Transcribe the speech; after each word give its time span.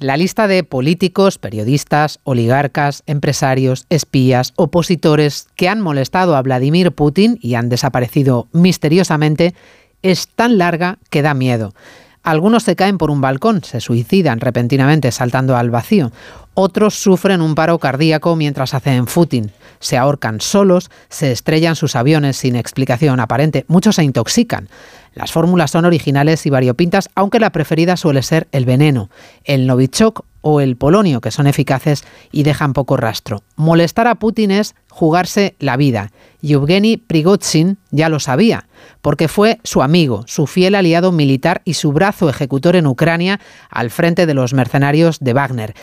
la 0.00 0.16
lista 0.16 0.46
de 0.46 0.64
políticos, 0.64 1.38
periodistas, 1.38 2.20
oligarcas, 2.24 3.02
empresarios, 3.06 3.86
espías, 3.90 4.52
opositores 4.56 5.48
que 5.56 5.68
han 5.68 5.80
molestado 5.80 6.36
a 6.36 6.42
Vladimir 6.42 6.92
Putin 6.92 7.38
y 7.42 7.54
han 7.54 7.68
desaparecido 7.68 8.48
misteriosamente 8.52 9.54
es 10.02 10.28
tan 10.28 10.58
larga 10.58 10.98
que 11.10 11.22
da 11.22 11.34
miedo. 11.34 11.74
Algunos 12.22 12.64
se 12.64 12.76
caen 12.76 12.98
por 12.98 13.10
un 13.10 13.20
balcón, 13.20 13.64
se 13.64 13.80
suicidan 13.80 14.40
repentinamente 14.40 15.10
saltando 15.12 15.56
al 15.56 15.70
vacío. 15.70 16.12
Otros 16.60 16.94
sufren 16.94 17.40
un 17.40 17.54
paro 17.54 17.78
cardíaco 17.78 18.34
mientras 18.34 18.74
hacen 18.74 19.06
footing. 19.06 19.52
Se 19.78 19.96
ahorcan 19.96 20.40
solos, 20.40 20.90
se 21.08 21.30
estrellan 21.30 21.76
sus 21.76 21.94
aviones 21.94 22.36
sin 22.36 22.56
explicación 22.56 23.20
aparente. 23.20 23.64
Muchos 23.68 23.94
se 23.94 24.02
intoxican. 24.02 24.68
Las 25.14 25.30
fórmulas 25.30 25.70
son 25.70 25.84
originales 25.84 26.46
y 26.46 26.50
variopintas, 26.50 27.10
aunque 27.14 27.38
la 27.38 27.50
preferida 27.50 27.96
suele 27.96 28.24
ser 28.24 28.48
el 28.50 28.64
veneno, 28.64 29.08
el 29.44 29.68
Novichok 29.68 30.24
o 30.40 30.60
el 30.60 30.76
polonio, 30.76 31.20
que 31.20 31.30
son 31.30 31.46
eficaces 31.46 32.04
y 32.32 32.42
dejan 32.42 32.72
poco 32.72 32.96
rastro. 32.96 33.42
Molestar 33.56 34.06
a 34.06 34.16
Putin 34.16 34.50
es 34.50 34.74
jugarse 34.88 35.54
la 35.58 35.76
vida. 35.76 36.10
Yevgeny 36.40 36.96
Prigozhin 36.96 37.78
ya 37.90 38.08
lo 38.08 38.20
sabía, 38.20 38.68
porque 39.02 39.28
fue 39.28 39.58
su 39.64 39.82
amigo, 39.82 40.24
su 40.26 40.46
fiel 40.46 40.74
aliado 40.74 41.10
militar 41.10 41.62
y 41.64 41.74
su 41.74 41.92
brazo 41.92 42.28
ejecutor 42.28 42.76
en 42.76 42.86
Ucrania 42.86 43.40
al 43.70 43.90
frente 43.90 44.26
de 44.26 44.34
los 44.34 44.54
mercenarios 44.54 45.18
de 45.20 45.32
Wagner, 45.32 45.74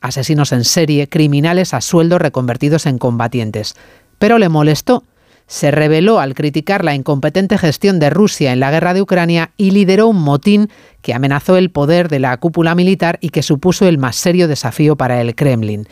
asesinos 0.00 0.52
en 0.52 0.64
serie, 0.64 1.08
criminales 1.08 1.74
a 1.74 1.80
sueldo 1.80 2.18
reconvertidos 2.18 2.86
en 2.86 2.98
combatientes. 2.98 3.74
Pero 4.18 4.38
le 4.38 4.48
molestó 4.48 5.04
se 5.46 5.70
rebeló 5.70 6.18
al 6.18 6.34
criticar 6.34 6.84
la 6.84 6.94
incompetente 6.94 7.56
gestión 7.56 8.00
de 8.00 8.10
Rusia 8.10 8.52
en 8.52 8.60
la 8.60 8.70
guerra 8.70 8.94
de 8.94 9.02
Ucrania 9.02 9.52
y 9.56 9.70
lideró 9.70 10.08
un 10.08 10.20
motín 10.20 10.68
que 11.02 11.14
amenazó 11.14 11.56
el 11.56 11.70
poder 11.70 12.08
de 12.08 12.18
la 12.18 12.36
cúpula 12.36 12.74
militar 12.74 13.18
y 13.20 13.28
que 13.28 13.42
supuso 13.42 13.86
el 13.86 13.98
más 13.98 14.16
serio 14.16 14.48
desafío 14.48 14.96
para 14.96 15.20
el 15.20 15.34
Kremlin. 15.34 15.86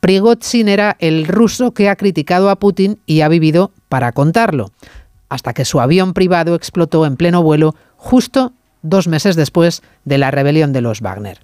Prigozhin 0.00 0.68
era 0.68 0.96
el 1.00 1.26
ruso 1.26 1.72
que 1.72 1.88
ha 1.88 1.96
criticado 1.96 2.50
a 2.50 2.56
Putin 2.56 2.98
y 3.06 3.20
ha 3.20 3.28
vivido 3.28 3.72
para 3.88 4.12
contarlo, 4.12 4.70
hasta 5.28 5.52
que 5.52 5.64
su 5.64 5.80
avión 5.80 6.12
privado 6.12 6.54
explotó 6.54 7.06
en 7.06 7.16
pleno 7.16 7.42
vuelo 7.42 7.74
justo 7.96 8.52
dos 8.82 9.06
meses 9.06 9.36
después 9.36 9.82
de 10.04 10.18
la 10.18 10.30
rebelión 10.30 10.72
de 10.72 10.80
los 10.80 11.00
Wagner. 11.00 11.38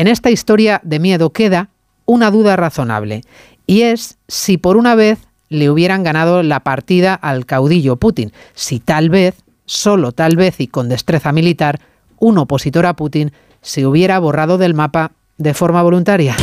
En 0.00 0.08
esta 0.08 0.30
historia 0.30 0.80
de 0.82 0.98
miedo 0.98 1.28
queda 1.28 1.68
una 2.06 2.30
duda 2.30 2.56
razonable, 2.56 3.20
y 3.66 3.82
es 3.82 4.16
si 4.28 4.56
por 4.56 4.78
una 4.78 4.94
vez 4.94 5.18
le 5.50 5.68
hubieran 5.68 6.04
ganado 6.04 6.42
la 6.42 6.60
partida 6.60 7.12
al 7.12 7.44
caudillo 7.44 7.96
Putin, 7.96 8.32
si 8.54 8.80
tal 8.80 9.10
vez, 9.10 9.34
solo 9.66 10.12
tal 10.12 10.36
vez 10.36 10.58
y 10.58 10.68
con 10.68 10.88
destreza 10.88 11.32
militar, 11.32 11.80
un 12.18 12.38
opositor 12.38 12.86
a 12.86 12.96
Putin 12.96 13.32
se 13.60 13.84
hubiera 13.84 14.18
borrado 14.18 14.56
del 14.56 14.72
mapa 14.72 15.12
de 15.36 15.52
forma 15.52 15.82
voluntaria. 15.82 16.34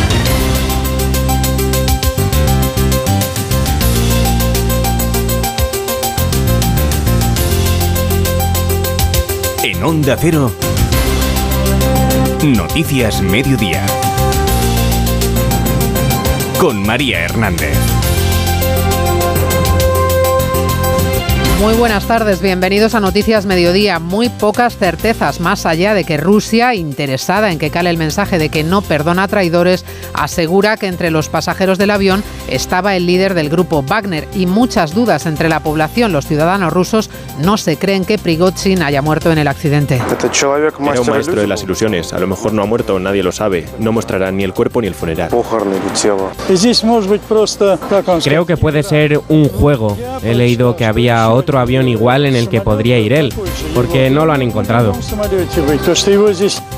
En 9.64 9.84
Onda 9.84 10.16
Cero, 10.16 10.52
Noticias 12.44 13.20
Mediodía, 13.22 13.84
con 16.60 16.84
María 16.84 17.22
Hernández. 17.22 17.97
Muy 21.60 21.74
buenas 21.74 22.06
tardes, 22.06 22.40
bienvenidos 22.40 22.94
a 22.94 23.00
Noticias 23.00 23.48
Mediodía. 23.48 23.98
Muy 23.98 24.30
pocas 24.30 24.78
certezas, 24.78 25.40
más 25.40 25.66
allá 25.66 25.96
de 25.96 26.04
que 26.04 26.16
Rusia, 26.16 26.76
interesada 26.76 27.52
en 27.52 27.58
que 27.58 27.72
cale 27.72 27.90
el 27.90 27.98
mensaje 27.98 28.38
de 28.38 28.50
que 28.50 28.64
no 28.64 28.84
perdona 28.84 29.24
a 29.24 29.28
traidores, 29.28 29.84
asegura 30.14 30.78
que 30.78 30.86
entre 30.86 31.10
los 31.10 31.30
pasajeros 31.30 31.80
del 31.80 31.90
avión 31.90 32.24
estaba 32.48 32.96
el 32.96 33.08
líder 33.08 33.34
del 33.34 33.50
grupo 33.50 33.82
Wagner 33.82 34.28
y 34.36 34.46
muchas 34.46 34.94
dudas 34.94 35.26
entre 35.26 35.50
la 35.50 35.62
población. 35.62 36.12
Los 36.12 36.28
ciudadanos 36.28 36.72
rusos 36.72 37.10
no 37.40 37.58
se 37.58 37.76
creen 37.78 38.06
que 38.06 38.20
Prigozhin 38.20 38.84
haya 38.84 39.02
muerto 39.02 39.32
en 39.32 39.40
el 39.40 39.48
accidente. 39.48 39.96
Era 39.96 41.02
un 41.02 41.08
maestro 41.08 41.42
de 41.42 41.48
las 41.48 41.64
ilusiones. 41.64 42.14
A 42.14 42.20
lo 42.20 42.28
mejor 42.28 42.54
no 42.54 42.62
ha 42.62 42.68
muerto, 42.68 43.00
nadie 43.00 43.24
lo 43.24 43.32
sabe. 43.32 43.66
No 43.80 43.92
mostrará 43.92 44.32
ni 44.32 44.44
el 44.44 44.54
cuerpo 44.54 44.80
ni 44.80 44.88
el 44.88 44.96
funeral. 44.96 45.32
Creo 48.24 48.46
que 48.46 48.58
puede 48.58 48.84
ser 48.84 49.20
un 49.28 49.50
juego. 49.50 49.98
He 50.24 50.36
leído 50.36 50.76
que 50.76 50.86
había 50.86 51.28
otro 51.32 51.47
otro 51.48 51.60
avión 51.60 51.88
igual 51.88 52.26
en 52.26 52.36
el 52.36 52.50
que 52.50 52.60
podría 52.60 53.00
ir 53.00 53.14
él, 53.14 53.34
porque 53.74 54.10
no 54.10 54.26
lo 54.26 54.34
han 54.34 54.42
encontrado. 54.42 54.94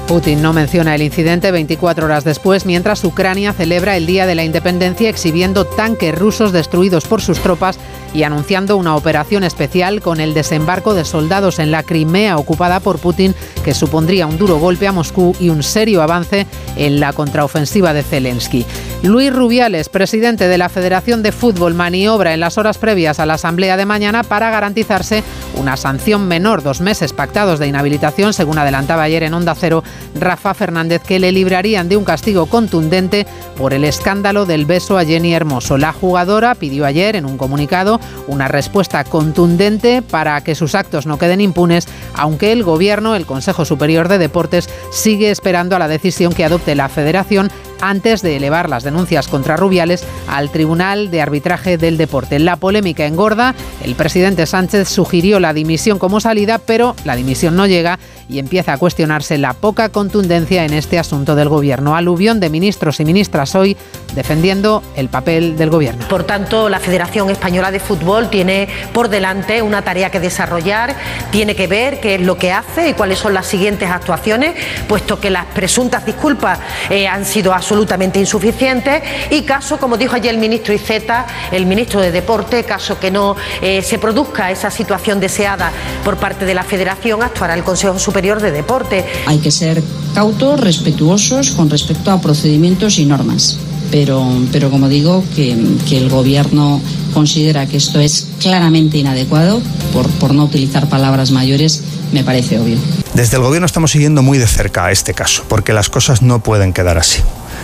Putin 0.09 0.41
no 0.41 0.53
menciona 0.53 0.95
el 0.95 1.03
incidente 1.03 1.51
24 1.51 2.07
horas 2.07 2.23
después, 2.23 2.65
mientras 2.65 3.03
Ucrania 3.03 3.53
celebra 3.53 3.95
el 3.95 4.07
Día 4.07 4.25
de 4.25 4.33
la 4.33 4.43
Independencia 4.43 5.07
exhibiendo 5.07 5.65
tanques 5.65 6.17
rusos 6.17 6.51
destruidos 6.51 7.05
por 7.05 7.21
sus 7.21 7.39
tropas 7.41 7.77
y 8.11 8.23
anunciando 8.23 8.75
una 8.75 8.95
operación 8.95 9.43
especial 9.43 10.01
con 10.01 10.19
el 10.19 10.33
desembarco 10.33 10.95
de 10.95 11.05
soldados 11.05 11.59
en 11.59 11.69
la 11.69 11.83
Crimea 11.83 12.37
ocupada 12.37 12.79
por 12.79 12.97
Putin, 12.97 13.35
que 13.63 13.75
supondría 13.75 14.25
un 14.25 14.39
duro 14.39 14.57
golpe 14.57 14.87
a 14.87 14.91
Moscú 14.91 15.35
y 15.39 15.49
un 15.49 15.61
serio 15.61 16.01
avance 16.01 16.47
en 16.75 16.99
la 16.99 17.13
contraofensiva 17.13 17.93
de 17.93 18.01
Zelensky. 18.01 18.65
Luis 19.03 19.31
Rubiales, 19.31 19.89
presidente 19.89 20.47
de 20.47 20.57
la 20.57 20.69
Federación 20.69 21.23
de 21.23 21.31
Fútbol, 21.31 21.73
maniobra 21.75 22.33
en 22.33 22.39
las 22.39 22.57
horas 22.57 22.77
previas 22.77 23.19
a 23.19 23.25
la 23.25 23.35
asamblea 23.35 23.77
de 23.77 23.85
mañana 23.85 24.23
para 24.23 24.49
garantizarse 24.49 25.23
una 25.55 25.77
sanción 25.77 26.27
menor, 26.27 26.63
dos 26.63 26.81
meses 26.81 27.13
pactados 27.13 27.59
de 27.59 27.67
inhabilitación, 27.67 28.33
según 28.33 28.57
adelantaba 28.57 29.03
ayer 29.03 29.23
en 29.23 29.35
Onda 29.35 29.55
Cero 29.55 29.83
Rafa 30.15 30.53
Fernández, 30.53 31.01
que 31.01 31.19
le 31.19 31.31
librarían 31.31 31.89
de 31.89 31.97
un 31.97 32.03
castigo 32.03 32.45
contundente 32.45 33.27
por 33.57 33.73
el 33.73 33.83
escándalo 33.83 34.45
del 34.45 34.65
beso 34.65 34.97
a 34.97 35.05
Jenny 35.05 35.33
Hermoso. 35.33 35.77
La 35.77 35.93
jugadora 35.93 36.55
pidió 36.55 36.85
ayer 36.85 37.15
en 37.15 37.25
un 37.25 37.37
comunicado 37.37 37.99
una 38.27 38.47
respuesta 38.47 39.03
contundente 39.03 40.01
para 40.01 40.41
que 40.41 40.55
sus 40.55 40.75
actos 40.75 41.05
no 41.05 41.17
queden 41.17 41.41
impunes, 41.41 41.87
aunque 42.15 42.51
el 42.51 42.63
Gobierno, 42.63 43.15
el 43.15 43.25
Consejo 43.25 43.65
Superior 43.65 44.07
de 44.07 44.17
Deportes, 44.17 44.69
sigue 44.91 45.31
esperando 45.31 45.75
a 45.75 45.79
la 45.79 45.87
decisión 45.87 46.33
que 46.33 46.45
adopte 46.45 46.75
la 46.75 46.89
Federación 46.89 47.49
antes 47.81 48.21
de 48.21 48.35
elevar 48.35 48.69
las 48.69 48.83
denuncias 48.83 49.27
contra 49.27 49.57
Rubiales 49.57 50.03
al 50.27 50.51
Tribunal 50.51 51.11
de 51.11 51.21
Arbitraje 51.21 51.77
del 51.77 51.97
Deporte. 51.97 52.39
La 52.39 52.57
polémica 52.57 53.05
engorda, 53.05 53.55
el 53.83 53.95
presidente 53.95 54.45
Sánchez 54.45 54.89
sugirió 54.89 55.39
la 55.39 55.53
dimisión 55.53 55.99
como 55.99 56.19
salida, 56.19 56.57
pero 56.57 56.95
la 57.05 57.15
dimisión 57.15 57.55
no 57.55 57.67
llega 57.67 57.99
y 58.29 58.37
empieza 58.37 58.73
a 58.73 58.77
cuestionarse 58.77 59.37
la 59.39 59.53
poca 59.53 59.89
contundencia 59.89 60.63
en 60.63 60.73
este 60.73 60.99
asunto 60.99 61.35
del 61.35 61.49
gobierno. 61.49 61.95
Aluvión 61.95 62.39
de 62.39 62.49
ministros 62.49 62.99
y 62.99 63.05
ministras 63.05 63.55
hoy 63.55 63.75
defendiendo 64.13 64.83
el 64.95 65.09
papel 65.09 65.57
del 65.57 65.69
gobierno. 65.69 66.07
Por 66.07 66.23
tanto, 66.23 66.69
la 66.69 66.79
Federación 66.79 67.29
Española 67.29 67.71
de 67.71 67.79
Fútbol 67.79 68.29
tiene 68.29 68.67
por 68.93 69.09
delante 69.09 69.61
una 69.61 69.81
tarea 69.81 70.11
que 70.11 70.19
desarrollar, 70.19 70.95
tiene 71.31 71.55
que 71.55 71.67
ver 71.67 71.99
qué 71.99 72.15
es 72.15 72.21
lo 72.21 72.37
que 72.37 72.51
hace 72.51 72.89
y 72.89 72.93
cuáles 72.93 73.17
son 73.17 73.33
las 73.33 73.47
siguientes 73.47 73.89
actuaciones, 73.89 74.55
puesto 74.87 75.19
que 75.19 75.29
las 75.29 75.45
presuntas 75.45 76.05
disculpas 76.05 76.59
eh, 76.89 77.07
han 77.07 77.25
sido 77.25 77.53
absolutamente 77.53 78.19
insuficientes 78.19 79.01
y 79.31 79.41
caso, 79.41 79.79
como 79.79 79.97
dijo 79.97 80.15
ayer 80.15 80.33
el 80.33 80.39
ministro 80.39 80.73
Iceta, 80.73 81.25
el 81.51 81.65
ministro 81.65 81.99
de 81.99 82.11
Deporte, 82.11 82.63
caso 82.63 82.99
que 82.99 83.09
no 83.09 83.35
eh, 83.61 83.81
se 83.81 83.97
produzca 83.97 84.51
esa 84.51 84.69
situación 84.69 85.19
deseada 85.19 85.71
por 86.03 86.17
parte 86.17 86.45
de 86.45 86.53
la 86.53 86.63
Federación, 86.63 87.23
actuará 87.23 87.55
el 87.55 87.63
Consejo 87.63 87.97
Superior 87.97 88.18
de 88.19 88.51
Deporte. 88.51 89.05
Hay 89.25 89.37
que 89.37 89.51
ser 89.51 89.81
cautos, 90.13 90.59
respetuosos 90.59 91.51
con 91.51 91.69
respecto 91.69 92.11
a 92.11 92.19
procedimientos 92.19 92.99
y 92.99 93.05
normas 93.05 93.57
pero, 93.91 94.23
pero 94.51 94.69
como 94.69 94.87
digo, 94.87 95.23
que, 95.35 95.51
el 95.51 96.09
Gobierno 96.09 96.81
considera 97.13 97.65
que 97.65 97.77
esto 97.77 97.99
es 97.99 98.27
claramente 98.39 98.97
inadecuado, 98.97 99.61
por, 99.93 100.07
por 100.11 100.33
no 100.33 100.45
utilizar 100.45 100.87
palabras 100.89 101.31
mayores, 101.31 101.81
me 102.11 102.23
parece 102.23 102.59
obvio. 102.59 102.77
Desde 103.13 103.37
el 103.37 103.43
Gobierno 103.43 103.65
estamos 103.65 103.91
siguiendo 103.91 104.21
muy 104.21 104.37
de 104.37 104.47
cerca 104.47 104.91
este 104.91 105.13
caso, 105.13 105.43
porque 105.47 105.73
las 105.73 105.89
cosas 105.89 106.21
no 106.21 106.41
pueden 106.41 106.73
quedar 106.73 106.97
así. 106.97 107.21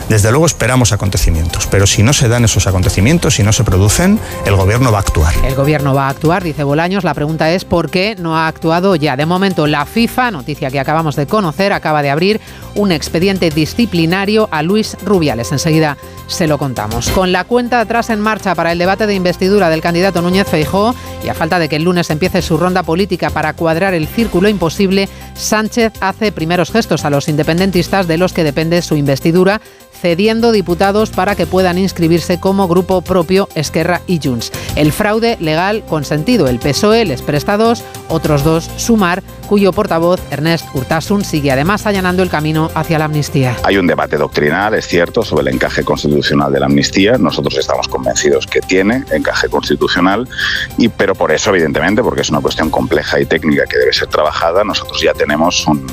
Desde 0.10 0.30
luego 0.30 0.46
esperamos 0.46 0.92
acontecimientos, 0.92 1.68
pero 1.68 1.88
si 1.88 2.04
no 2.04 2.14
se 2.14 2.28
dan 2.28 2.46
esos 2.46 2.68
acontecimientos, 2.68 3.36
si 3.36 3.44
no 3.44 3.52
se 3.52 3.64
producen, 3.64 4.20
el 4.46 4.56
gobierno 4.56 4.92
va 4.92 5.00
a 5.00 5.02
actuar. 5.02 5.34
El 5.44 5.56
gobierno 5.56 5.96
va 5.96 6.06
a 6.06 6.10
actuar, 6.10 6.44
dice 6.44 6.64
Bolaños. 6.64 7.04
La 7.04 7.16
pregunta 7.16 7.52
es 7.52 7.66
por 7.66 7.90
qué 7.90 8.16
no 8.20 8.38
ha 8.38 8.48
actuado 8.48 8.96
ya. 8.96 9.18
De 9.18 9.26
momento, 9.26 9.66
la 9.66 9.86
FIFA, 9.86 10.30
noticia 10.30 10.70
que 10.70 10.80
acabamos 10.80 11.16
de 11.16 11.26
conocer, 11.26 11.74
acaba 11.74 12.04
de 12.04 12.12
abrir 12.12 12.40
un 12.76 12.92
expediente 12.92 13.50
disciplinario 13.50 14.48
a 14.52 14.62
Luis 14.62 14.96
Rubiales. 15.04 15.52
Enseguida 15.52 15.98
se 16.28 16.48
lo 16.48 16.58
contamos. 16.58 17.10
Con 17.10 17.32
la 17.32 17.44
cuenta 17.44 17.80
atrás 17.80 18.10
en 18.12 18.20
marcha 18.20 18.54
para 18.54 18.72
el 18.72 18.78
debate 18.78 19.08
de 19.08 19.16
investidura 19.16 19.70
del 19.70 19.82
candidato 19.82 20.22
Núñez 20.22 20.48
Feijó 20.48 20.94
y 21.24 21.30
a 21.30 21.34
falta 21.34 21.58
de 21.58 21.68
que 21.68 21.78
el 21.78 21.84
lunes 21.84 22.10
empiece 22.10 22.42
su 22.42 22.58
ronda 22.58 22.84
política 22.84 23.32
para 23.32 23.54
cuadrar 23.54 23.94
el 23.94 24.08
círculo 24.08 24.50
imposible, 24.50 25.10
Sánchez 25.34 25.94
hace 26.00 26.32
primeros 26.32 26.72
gestos 26.72 27.06
a 27.06 27.10
los 27.10 27.28
independentistas 27.28 28.08
de 28.08 28.18
los 28.18 28.34
que 28.34 28.44
depende 28.44 28.82
su 28.82 28.96
investidura 28.96 29.62
cediendo 30.02 30.52
diputados 30.52 31.10
para 31.10 31.36
que 31.36 31.48
puedan 31.48 31.78
inscribirse 31.78 32.40
como 32.40 32.68
grupo 32.68 33.02
propio 33.02 33.50
Esquerra 33.56 34.02
y 34.08 34.20
Junts. 34.24 34.52
El 34.76 34.92
fraude 34.92 35.38
legal 35.40 35.84
consentido, 35.88 36.48
el 36.48 36.60
PSOE 36.60 37.06
les 37.06 37.22
presta 37.22 37.58
dos, 37.58 37.84
otros 38.10 38.44
dos 38.44 38.70
Sumar, 38.78 39.24
cuyo 39.48 39.72
portavoz 39.72 40.20
Ernest 40.32 40.66
Urtasun 40.74 41.24
sigue 41.24 41.52
además 41.52 41.86
allanando 41.86 42.24
el 42.24 42.30
camino 42.30 42.70
hacia 42.76 43.00
la 43.00 43.06
amnistía. 43.06 43.56
Hay 43.64 43.78
un 43.78 43.88
debate 43.88 44.18
doctrinal, 44.18 44.74
es 44.74 44.88
cierto, 44.88 45.24
sobre 45.24 45.50
el 45.50 45.56
encaje 45.56 45.84
constitucional 45.84 46.52
de 46.52 46.60
la 46.60 46.66
amnistía. 46.66 47.18
Nosotros 47.18 47.58
estamos 47.58 47.88
convencidos 47.88 48.48
que 48.48 48.62
tiene 48.62 49.04
encaje 49.12 49.50
constitucional, 49.50 50.28
pero 50.98 51.16
por 51.16 51.32
eso, 51.32 51.52
evidentemente, 51.52 52.04
porque 52.04 52.22
es 52.22 52.30
una 52.30 52.42
cuestión 52.42 52.70
compleja 52.70 53.20
y 53.20 53.26
técnica 53.26 53.66
que 53.66 53.78
debe 53.78 53.94
ser 53.94 54.08
trabajada, 54.08 54.64
nosotros 54.64 55.02
ya 55.02 55.14
tenemos 55.14 55.66
un, 55.68 55.86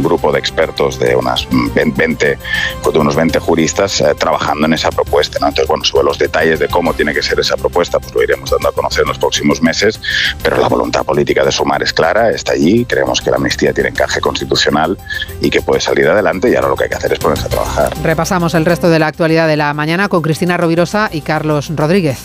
grupo 0.00 0.32
de 0.32 0.38
expertos 0.38 0.98
de, 0.98 1.14
unas 1.14 1.46
20, 1.74 2.16
de 2.26 2.98
unos 2.98 3.14
20 3.14 3.39
juristas 3.40 4.00
eh, 4.00 4.14
trabajando 4.16 4.66
en 4.66 4.74
esa 4.74 4.90
propuesta. 4.90 5.38
Entonces, 5.38 5.66
bueno, 5.66 5.84
sobre 5.84 6.04
los 6.04 6.18
detalles 6.18 6.58
de 6.60 6.68
cómo 6.68 6.94
tiene 6.94 7.12
que 7.12 7.22
ser 7.22 7.40
esa 7.40 7.56
propuesta, 7.56 7.98
pues 7.98 8.14
lo 8.14 8.22
iremos 8.22 8.50
dando 8.50 8.68
a 8.68 8.72
conocer 8.72 9.02
en 9.02 9.08
los 9.08 9.18
próximos 9.18 9.60
meses, 9.62 10.00
pero 10.42 10.56
la 10.58 10.68
voluntad 10.68 11.04
política 11.04 11.44
de 11.44 11.52
sumar 11.52 11.82
es 11.82 11.92
clara, 11.92 12.30
está 12.30 12.52
allí, 12.52 12.84
creemos 12.84 13.20
que 13.20 13.30
la 13.30 13.36
amnistía 13.36 13.72
tiene 13.72 13.90
encaje 13.90 14.20
constitucional 14.20 14.96
y 15.40 15.50
que 15.50 15.62
puede 15.62 15.80
salir 15.80 16.08
adelante 16.08 16.50
y 16.50 16.54
ahora 16.54 16.68
lo 16.68 16.76
que 16.76 16.84
hay 16.84 16.90
que 16.90 16.96
hacer 16.96 17.12
es 17.12 17.18
ponerse 17.18 17.46
a 17.46 17.48
trabajar. 17.48 17.92
Repasamos 18.02 18.54
el 18.54 18.64
resto 18.64 18.90
de 18.90 18.98
la 18.98 19.06
actualidad 19.06 19.48
de 19.48 19.56
la 19.56 19.72
mañana 19.74 20.08
con 20.08 20.22
Cristina 20.22 20.56
Rovirosa 20.56 21.08
y 21.12 21.22
Carlos 21.22 21.70
Rodríguez. 21.74 22.24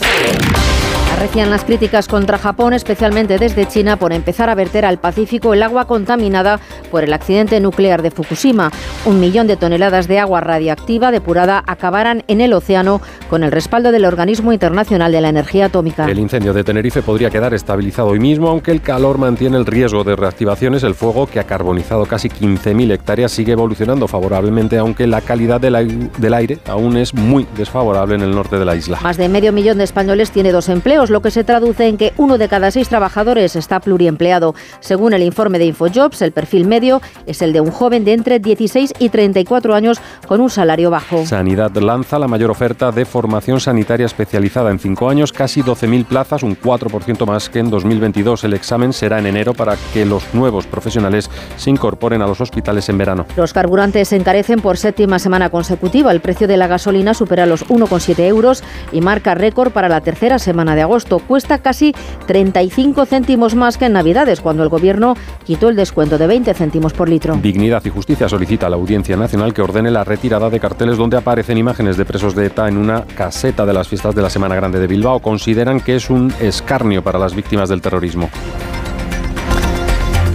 Arrecian 1.18 1.50
las 1.50 1.64
críticas 1.64 2.10
contra 2.10 2.38
Japón, 2.38 2.74
especialmente 2.74 3.38
desde 3.38 3.66
China, 3.66 3.96
por 3.96 4.12
empezar 4.12 4.50
a 4.50 4.56
verter 4.56 4.84
al 4.84 4.98
Pacífico 4.98 5.54
el 5.54 5.64
agua 5.64 5.86
contaminada 5.86 6.60
por 6.92 7.06
el 7.06 7.14
accidente 7.14 7.62
nuclear 7.62 8.02
de 8.02 8.12
Fukushima. 8.12 8.70
Un 9.06 9.22
millón 9.22 9.48
de 9.48 9.56
toneladas 9.56 10.10
de 10.10 10.20
agua 10.20 10.42
radiactiva 10.42 11.12
depurada 11.12 11.64
acabarán 11.68 12.26
en 12.28 12.42
el 12.42 12.52
océano 12.52 13.02
con 13.30 13.46
el 13.46 13.54
respaldo 13.54 13.94
del 13.94 14.04
Organismo 14.04 14.52
Internacional 14.52 15.14
de 15.14 15.22
la 15.22 15.30
Energía 15.30 15.68
Atómica. 15.68 16.06
El 16.06 16.20
incendio 16.20 16.54
de 16.54 16.66
Tenerife 16.66 17.02
podría 17.02 17.30
quedar 17.30 17.54
estabilizado 17.54 18.10
hoy 18.10 18.20
mismo, 18.20 18.50
aunque 18.50 18.72
el 18.72 18.82
calor 18.82 19.18
mantiene 19.18 19.56
el 19.56 19.66
riesgo 19.66 20.04
de 20.04 20.18
reactivaciones. 20.18 20.84
El 20.84 20.96
fuego, 20.96 21.28
que 21.28 21.40
ha 21.40 21.46
carbonizado 21.46 22.06
casi 22.08 22.28
15.000 22.28 22.92
hectáreas, 22.92 23.32
sigue 23.32 23.54
evolucionando 23.54 24.10
favorablemente, 24.10 24.78
aunque 24.78 25.08
la 25.08 25.22
calidad 25.22 25.62
del 25.62 26.34
aire 26.34 26.60
aún 26.68 26.98
es 26.98 27.14
muy 27.14 27.48
desfavorable 27.56 28.16
en 28.16 28.22
el 28.22 28.32
norte 28.32 28.60
de 28.60 28.66
la 28.66 28.76
isla. 28.76 29.00
Más 29.02 29.16
de 29.16 29.30
medio 29.30 29.54
millón 29.54 29.78
de 29.78 29.86
españoles 29.86 30.32
tiene 30.32 30.52
dos 30.52 30.68
empleos 30.68 31.05
lo 31.10 31.22
que 31.22 31.31
se 31.31 31.44
traduce 31.44 31.88
en 31.88 31.98
que 31.98 32.13
uno 32.18 32.38
de 32.38 32.48
cada 32.48 32.72
seis 32.72 32.90
trabajadores 32.90 33.56
está 33.56 33.80
pluriempleado. 33.80 34.56
Según 34.80 35.13
el 35.13 35.24
informe 35.24 35.60
de 35.60 35.66
Infojobs, 35.66 36.22
el 36.22 36.31
perfil 36.31 36.68
medio 36.68 37.02
es 37.25 37.42
el 37.42 37.54
de 37.54 37.62
un 37.62 37.72
joven 37.72 38.06
de 38.06 38.13
entre 38.13 38.40
16 38.40 38.94
y 39.00 39.10
34 39.10 39.75
años 39.75 40.00
con 40.28 40.42
un 40.42 40.50
salario 40.50 40.90
bajo. 40.90 41.25
Sanidad 41.25 41.72
lanza 41.75 42.19
la 42.19 42.28
mayor 42.28 42.52
oferta 42.52 42.92
de 42.92 43.06
formación 43.06 43.60
sanitaria 43.60 44.06
especializada 44.06 44.72
en 44.72 44.80
cinco 44.80 45.10
años, 45.10 45.31
casi 45.31 45.62
12.000 45.62 46.06
plazas, 46.06 46.44
un 46.44 46.57
4% 46.57 47.25
más 47.25 47.50
que 47.50 47.60
en 47.60 47.69
2022. 47.69 48.44
El 48.44 48.54
examen 48.54 48.94
será 48.94 49.19
en 49.19 49.28
enero 49.28 49.54
para 49.54 49.75
que 49.94 50.06
los 50.06 50.34
nuevos 50.34 50.68
profesionales 50.68 51.30
se 51.57 51.69
incorporen 51.69 52.22
a 52.22 52.28
los 52.28 52.42
hospitales 52.42 52.90
en 52.90 52.98
verano. 52.98 53.25
Los 53.36 53.54
carburantes 53.54 54.10
se 54.10 54.16
encarecen 54.16 54.62
por 54.62 54.78
séptima 54.78 55.19
semana 55.19 55.50
consecutiva. 55.50 56.12
El 56.12 56.22
precio 56.22 56.48
de 56.48 56.57
la 56.57 56.68
gasolina 56.68 57.13
supera 57.13 57.46
los 57.46 57.68
1,7 57.68 58.19
euros 58.28 58.63
y 58.92 59.02
marca 59.02 59.36
récord 59.36 59.72
para 59.72 59.90
la 59.90 60.02
tercera 60.02 60.40
semana 60.40 60.75
de 60.75 60.81
agosto. 60.81 60.94
Cuesta 61.03 61.57
casi 61.57 61.94
35 62.27 63.06
céntimos 63.06 63.56
más 63.56 63.77
que 63.77 63.86
en 63.86 63.94
Navidades, 63.94 64.39
cuando 64.39 64.63
el 64.63 64.69
Gobierno 64.69 65.15
quitó 65.44 65.68
el 65.68 65.75
descuento 65.75 66.18
de 66.18 66.27
20 66.27 66.53
céntimos 66.53 66.94
por 66.94 67.09
litro. 67.09 67.38
Dignidad 67.42 67.83
y 67.83 67.89
Justicia 67.89 68.30
solicita 68.30 68.68
a 68.68 68.69
la 68.69 68.77
Audiencia 68.77 69.18
Nacional 69.18 69.53
que 69.53 69.62
ordene 69.62 69.92
la 69.92 70.03
retirada 70.03 70.50
de 70.50 70.59
carteles 70.59 70.97
donde 70.97 71.18
aparecen 71.18 71.57
imágenes 71.57 71.97
de 71.97 72.06
presos 72.06 72.36
de 72.36 72.45
ETA 72.45 72.69
en 72.69 72.77
una 72.77 73.03
caseta 73.03 73.65
de 73.65 73.74
las 73.74 73.88
fiestas 73.88 74.15
de 74.15 74.21
la 74.21 74.30
Semana 74.30 74.56
Grande 74.56 74.80
de 74.80 74.88
Bilbao. 74.88 75.19
Consideran 75.19 75.81
que 75.81 75.95
es 75.95 76.09
un 76.09 76.33
escarnio 76.39 77.03
para 77.03 77.19
las 77.19 77.36
víctimas 77.36 77.69
del 77.69 77.81
terrorismo. 77.81 78.30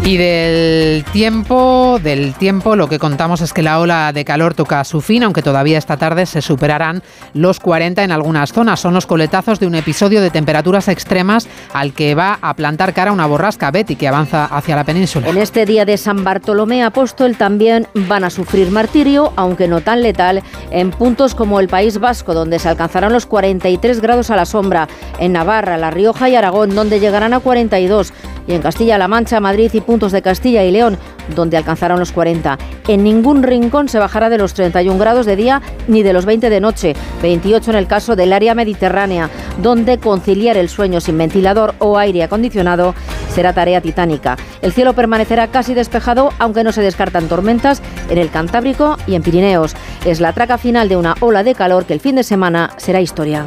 Y 0.02 0.16
del 0.16 1.04
tiempo, 1.12 1.98
del 2.02 2.34
tiempo, 2.34 2.74
lo 2.74 2.88
que 2.88 2.98
contamos 2.98 3.42
es 3.42 3.52
que 3.52 3.62
la 3.62 3.78
ola 3.78 4.12
de 4.12 4.24
calor 4.24 4.54
toca 4.54 4.82
su 4.82 5.00
fin, 5.02 5.22
aunque 5.22 5.42
todavía 5.42 5.78
esta 5.78 5.98
tarde 5.98 6.24
se 6.26 6.40
superarán 6.40 7.02
los 7.34 7.60
40 7.60 8.02
en 8.02 8.10
algunas 8.10 8.52
zonas. 8.52 8.80
Son 8.80 8.94
los 8.94 9.06
coletazos 9.06 9.60
de 9.60 9.66
un 9.66 9.74
episodio 9.74 10.20
de 10.22 10.30
temperaturas 10.30 10.88
extremas 10.88 11.46
al 11.74 11.92
que 11.92 12.14
va 12.14 12.38
a 12.40 12.54
plantar 12.54 12.94
cara 12.94 13.12
una 13.12 13.26
borrasca 13.26 13.70
Betty 13.70 13.94
que 13.94 14.08
avanza 14.08 14.46
hacia 14.46 14.74
la 14.74 14.84
península. 14.84 15.28
En 15.28 15.36
este 15.36 15.66
día 15.66 15.84
de 15.84 15.96
San 15.98 16.24
Bartolomé 16.24 16.82
Apóstol 16.82 17.36
también 17.36 17.86
van 17.94 18.24
a 18.24 18.30
sufrir 18.30 18.70
martirio, 18.70 19.32
aunque 19.36 19.68
no 19.68 19.82
tan 19.82 20.02
letal, 20.02 20.42
en 20.70 20.90
puntos 20.90 21.34
como 21.34 21.60
el 21.60 21.68
País 21.68 22.00
Vasco, 22.00 22.32
donde 22.32 22.58
se 22.58 22.68
alcanzarán 22.68 23.12
los 23.12 23.26
43 23.26 24.00
grados 24.00 24.30
a 24.30 24.36
la 24.36 24.46
sombra, 24.46 24.88
en 25.18 25.34
Navarra, 25.34 25.76
La 25.76 25.90
Rioja 25.90 26.28
y 26.30 26.36
Aragón, 26.36 26.74
donde 26.74 27.00
llegarán 27.00 27.34
a 27.34 27.40
42, 27.40 28.12
y 28.46 28.54
en 28.54 28.62
Castilla-La 28.62 29.06
Mancha, 29.06 29.38
Madrid 29.40 29.70
y 29.74 29.80
puntos 29.90 30.12
de 30.12 30.22
Castilla 30.22 30.62
y 30.62 30.70
León, 30.70 30.96
donde 31.34 31.56
alcanzaron 31.56 31.98
los 31.98 32.12
40. 32.12 32.56
En 32.86 33.02
ningún 33.02 33.42
rincón 33.42 33.88
se 33.88 33.98
bajará 33.98 34.30
de 34.30 34.38
los 34.38 34.54
31 34.54 34.96
grados 35.00 35.26
de 35.26 35.34
día 35.34 35.62
ni 35.88 36.04
de 36.04 36.12
los 36.12 36.26
20 36.26 36.48
de 36.48 36.60
noche, 36.60 36.94
28 37.22 37.72
en 37.72 37.76
el 37.76 37.88
caso 37.88 38.14
del 38.14 38.32
área 38.32 38.54
mediterránea, 38.54 39.28
donde 39.60 39.98
conciliar 39.98 40.56
el 40.56 40.68
sueño 40.68 41.00
sin 41.00 41.18
ventilador 41.18 41.74
o 41.80 41.98
aire 41.98 42.22
acondicionado 42.22 42.94
será 43.34 43.52
tarea 43.52 43.80
titánica. 43.80 44.36
El 44.62 44.72
cielo 44.72 44.92
permanecerá 44.92 45.48
casi 45.48 45.74
despejado, 45.74 46.32
aunque 46.38 46.62
no 46.62 46.70
se 46.70 46.82
descartan 46.82 47.26
tormentas 47.26 47.82
en 48.10 48.18
el 48.18 48.30
Cantábrico 48.30 48.96
y 49.08 49.16
en 49.16 49.24
Pirineos. 49.24 49.74
Es 50.04 50.20
la 50.20 50.32
traca 50.32 50.56
final 50.56 50.88
de 50.88 50.98
una 50.98 51.16
ola 51.18 51.42
de 51.42 51.56
calor 51.56 51.84
que 51.84 51.94
el 51.94 52.00
fin 52.00 52.14
de 52.14 52.22
semana 52.22 52.70
será 52.76 53.00
historia. 53.00 53.46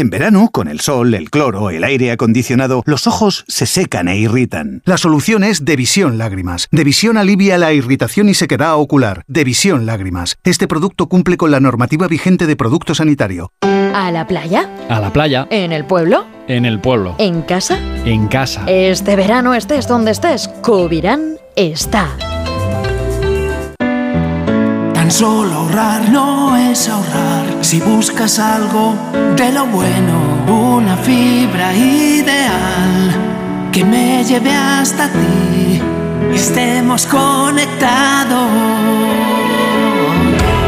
En 0.00 0.08
verano, 0.08 0.48
con 0.50 0.66
el 0.66 0.80
sol, 0.80 1.12
el 1.12 1.28
cloro, 1.28 1.68
el 1.68 1.84
aire 1.84 2.10
acondicionado, 2.10 2.82
los 2.86 3.06
ojos 3.06 3.44
se 3.48 3.66
secan 3.66 4.08
e 4.08 4.16
irritan. 4.16 4.80
La 4.86 4.96
solución 4.96 5.44
es 5.44 5.66
Devisión 5.66 6.16
Lágrimas. 6.16 6.68
Devisión 6.70 7.18
alivia 7.18 7.58
la 7.58 7.74
irritación 7.74 8.30
y 8.30 8.32
sequedad 8.32 8.76
ocular. 8.76 9.24
Devisión 9.26 9.84
Lágrimas. 9.84 10.38
Este 10.42 10.66
producto 10.66 11.06
cumple 11.06 11.36
con 11.36 11.50
la 11.50 11.60
normativa 11.60 12.08
vigente 12.08 12.46
de 12.46 12.56
producto 12.56 12.94
sanitario. 12.94 13.52
¿A 13.60 14.10
la 14.10 14.26
playa? 14.26 14.70
A 14.88 15.00
la 15.00 15.12
playa. 15.12 15.46
¿En 15.50 15.70
el 15.70 15.84
pueblo? 15.84 16.24
En 16.48 16.64
el 16.64 16.80
pueblo. 16.80 17.14
¿En 17.18 17.42
casa? 17.42 17.78
En 18.06 18.26
casa. 18.28 18.64
Este 18.68 19.16
verano 19.16 19.52
estés 19.52 19.86
donde 19.86 20.12
estés, 20.12 20.48
Cubirán 20.62 21.36
está. 21.56 22.08
Tan 25.10 25.18
solo 25.18 25.54
ahorrar 25.54 26.08
no 26.08 26.56
es 26.56 26.88
ahorrar. 26.88 27.64
Si 27.64 27.80
buscas 27.80 28.38
algo 28.38 28.94
de 29.36 29.50
lo 29.50 29.66
bueno, 29.66 30.20
una 30.46 30.96
fibra 30.96 31.74
ideal 31.74 33.10
que 33.72 33.84
me 33.84 34.22
lleve 34.22 34.54
hasta 34.54 35.08
ti, 35.08 35.82
estemos 36.32 37.06
conectados. 37.06 38.50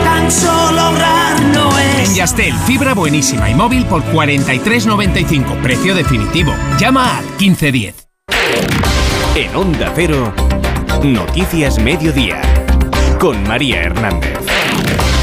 Tan 0.02 0.28
solo 0.28 0.80
ahorrar 0.80 1.40
no 1.54 1.78
es. 1.78 2.08
En 2.08 2.14
Yastel, 2.16 2.54
fibra 2.66 2.94
buenísima 2.94 3.49
y 3.49 3.54
móvil 3.54 3.84
por 3.84 4.02
43.95, 4.12 5.62
precio 5.62 5.94
definitivo. 5.94 6.52
Llama 6.80 7.18
al 7.18 7.25
1510. 7.38 8.08
En 9.37 9.54
Onda 9.54 9.92
Cero, 9.94 10.34
Noticias 11.00 11.78
Mediodía 11.78 12.62
con 13.22 13.40
María 13.44 13.82
Hernández. 13.82 14.41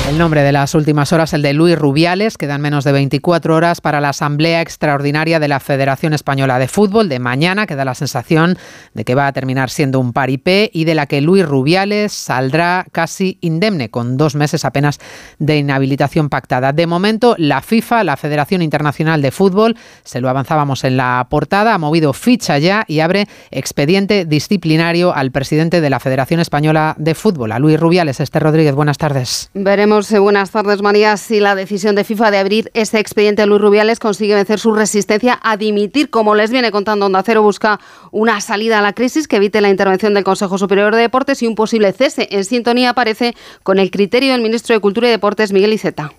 El 0.09 0.17
nombre 0.17 0.41
de 0.41 0.51
las 0.51 0.73
últimas 0.73 1.13
horas, 1.13 1.33
el 1.33 1.43
de 1.43 1.53
Luis 1.53 1.77
Rubiales, 1.77 2.39
quedan 2.39 2.61
menos 2.61 2.83
de 2.83 2.91
24 2.91 3.55
horas 3.55 3.79
para 3.79 4.01
la 4.01 4.09
Asamblea 4.09 4.59
Extraordinaria 4.59 5.39
de 5.39 5.47
la 5.47 5.59
Federación 5.59 6.15
Española 6.15 6.57
de 6.57 6.67
Fútbol 6.67 7.09
de 7.09 7.19
mañana, 7.19 7.67
que 7.67 7.75
da 7.75 7.85
la 7.85 7.93
sensación 7.93 8.57
de 8.95 9.05
que 9.05 9.13
va 9.13 9.27
a 9.27 9.33
terminar 9.33 9.69
siendo 9.69 9.99
un 9.99 10.11
paripé 10.11 10.71
y 10.73 10.85
de 10.85 10.95
la 10.95 11.05
que 11.05 11.21
Luis 11.21 11.45
Rubiales 11.45 12.11
saldrá 12.11 12.87
casi 12.91 13.37
indemne, 13.41 13.91
con 13.91 14.17
dos 14.17 14.33
meses 14.33 14.65
apenas 14.65 14.97
de 15.37 15.59
inhabilitación 15.59 16.29
pactada. 16.29 16.73
De 16.73 16.87
momento, 16.87 17.35
la 17.37 17.61
FIFA, 17.61 18.03
la 18.03 18.17
Federación 18.17 18.63
Internacional 18.63 19.21
de 19.21 19.29
Fútbol, 19.29 19.77
se 20.03 20.21
lo 20.21 20.29
avanzábamos 20.29 20.85
en 20.85 20.97
la 20.97 21.27
portada, 21.29 21.75
ha 21.75 21.77
movido 21.77 22.13
ficha 22.13 22.57
ya 22.57 22.83
y 22.87 23.01
abre 23.01 23.27
expediente 23.51 24.25
disciplinario 24.25 25.13
al 25.13 25.29
presidente 25.29 25.81
de 25.81 25.89
la 25.91 25.99
Federación 25.99 26.39
Española 26.39 26.95
de 26.97 27.13
Fútbol, 27.13 27.51
a 27.51 27.59
Luis 27.59 27.79
Rubiales. 27.79 28.19
Este 28.19 28.39
Rodríguez, 28.39 28.73
buenas 28.73 28.97
tardes. 28.97 29.51
Veremos 29.53 29.98
Eh, 29.99 30.19
buenas 30.19 30.51
tardes, 30.51 30.81
María. 30.81 31.17
Si 31.17 31.41
la 31.41 31.55
decisión 31.55 31.93
de 31.93 32.05
FIFA 32.05 32.31
de 32.31 32.37
abrir 32.37 32.71
ese 32.73 32.99
expediente 32.99 33.41
de 33.41 33.47
Luis 33.47 33.59
Rubiales 33.59 33.99
consigue 33.99 34.33
vencer 34.33 34.57
su 34.57 34.71
resistencia 34.71 35.37
a 35.43 35.57
dimitir, 35.57 36.09
como 36.09 36.35
les 36.35 36.51
viene 36.51 36.71
contando 36.71 37.05
Onda 37.05 37.21
Cero, 37.21 37.41
busca 37.41 37.81
una 38.11 38.39
salida 38.39 38.79
a 38.79 38.81
la 38.81 38.93
crisis 38.93 39.27
que 39.27 39.35
evite 39.35 39.59
la 39.59 39.67
intervención 39.67 40.13
del 40.13 40.23
Consejo 40.23 40.57
Superior 40.57 40.95
de 40.95 41.01
Deportes 41.01 41.43
y 41.43 41.47
un 41.47 41.55
posible 41.55 41.91
cese. 41.91 42.29
En 42.31 42.45
sintonía 42.45 42.91
aparece 42.91 43.35
con 43.61 43.77
el 43.77 43.91
criterio 43.91 44.31
del 44.31 44.41
ministro 44.41 44.73
de 44.73 44.79
Cultura 44.79 45.09
y 45.09 45.11
Deportes, 45.11 45.51
Miguel 45.51 45.73
Iceta. 45.73 46.13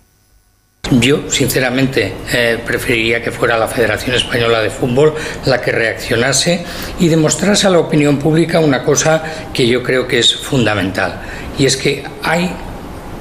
Yo, 0.91 1.31
sinceramente, 1.31 2.13
eh, 2.33 2.59
preferiría 2.63 3.23
que 3.23 3.31
fuera 3.31 3.57
la 3.57 3.67
Federación 3.67 4.15
Española 4.15 4.61
de 4.61 4.69
Fútbol 4.69 5.15
la 5.45 5.59
que 5.59 5.71
reaccionase 5.71 6.63
y 6.99 7.07
demostrase 7.07 7.65
a 7.65 7.71
la 7.71 7.79
opinión 7.79 8.19
pública 8.19 8.59
una 8.59 8.83
cosa 8.83 9.23
que 9.51 9.65
yo 9.65 9.81
creo 9.81 10.07
que 10.07 10.19
es 10.19 10.35
fundamental, 10.35 11.21
y 11.57 11.65
es 11.65 11.77
que 11.77 12.03
hay 12.21 12.51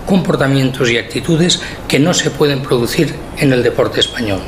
comportamientos 0.07 0.91
y 0.91 0.99
actitudes 0.99 1.61
que 1.89 1.99
no 1.99 2.15
se 2.15 2.31
pueden 2.31 2.63
producir 2.63 3.15
en 3.39 3.53
el 3.53 3.63
deporte 3.63 4.01
español. 4.01 4.41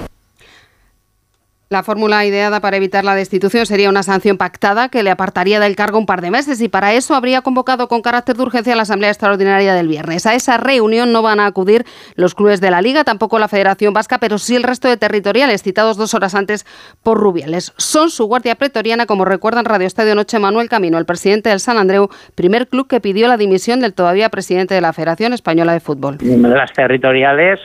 La 1.73 1.83
fórmula 1.83 2.23
ideada 2.27 2.61
para 2.61 2.77
evitar 2.77 3.03
la 3.03 3.15
destitución 3.15 3.65
sería 3.65 3.89
una 3.89 4.03
sanción 4.03 4.37
pactada 4.37 4.91
que 4.91 5.03
le 5.03 5.11
apartaría 5.11 5.59
del 5.59 5.75
cargo 5.75 5.97
un 5.97 6.05
par 6.05 6.21
de 6.21 6.31
meses 6.31 6.61
y 6.61 6.69
para 6.69 6.93
eso 6.93 7.15
habría 7.15 7.41
convocado 7.41 7.89
con 7.89 8.03
carácter 8.03 8.37
de 8.37 8.43
urgencia 8.43 8.77
la 8.77 8.83
Asamblea 8.83 9.09
Extraordinaria 9.09 9.73
del 9.73 9.89
viernes. 9.89 10.27
A 10.27 10.35
esa 10.35 10.59
reunión 10.59 11.15
no 11.15 11.23
van 11.23 11.41
a 11.41 11.47
acudir 11.47 11.87
los 12.15 12.35
clubes 12.35 12.61
de 12.61 12.71
la 12.71 12.83
Liga, 12.83 13.05
tampoco 13.05 13.39
la 13.39 13.49
Federación 13.49 13.95
Vasca, 13.95 14.19
pero 14.19 14.37
sí 14.37 14.55
el 14.55 14.65
resto 14.65 14.87
de 14.87 14.99
territoriales 14.99 15.63
citados 15.63 15.97
dos 15.97 16.13
horas 16.13 16.35
antes 16.35 16.67
por 17.03 17.19
Rubiales. 17.19 17.73
Son 17.79 18.11
su 18.11 18.27
guardia 18.27 18.57
pretoriana, 18.57 19.07
como 19.07 19.25
recuerdan 19.25 19.65
Radio 19.65 19.87
Estadio 19.87 20.15
Noche 20.15 20.39
Manuel 20.39 20.69
Camino, 20.69 20.99
el 20.99 21.07
presidente 21.07 21.49
del 21.49 21.61
San 21.61 21.79
Andreu, 21.79 22.11
primer 22.35 22.69
club 22.69 22.87
que 22.87 23.01
pidió 23.01 23.29
la 23.29 23.39
dimisión 23.39 23.81
del 23.81 23.95
todavía 23.95 24.29
presidente 24.29 24.75
de 24.75 24.83
la 24.83 24.93
Federación 24.93 25.33
Española 25.33 25.73
de 25.73 25.81
Fútbol. 25.81 26.19
Las 26.21 26.75
territoriales, 26.75 27.61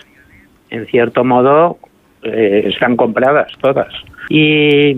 en 0.70 0.88
cierto 0.88 1.26
modo, 1.26 1.78
eh, 2.24 2.70
están 2.72 2.96
compradas 2.96 3.52
todas. 3.62 3.94
Y, 4.30 4.94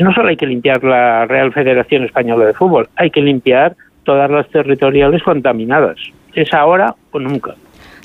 no 0.00 0.12
solo 0.12 0.28
hay 0.28 0.36
que 0.36 0.46
limpiar 0.46 0.82
la 0.84 1.26
Real 1.26 1.52
Federación 1.52 2.04
Española 2.04 2.46
de 2.46 2.52
Fútbol, 2.52 2.88
hay 2.96 3.10
que 3.10 3.22
limpiar 3.22 3.76
todas 4.04 4.30
las 4.30 4.48
territoriales 4.48 5.22
contaminadas. 5.22 5.96
Es 6.34 6.52
ahora 6.52 6.94
o 7.12 7.18
nunca. 7.18 7.54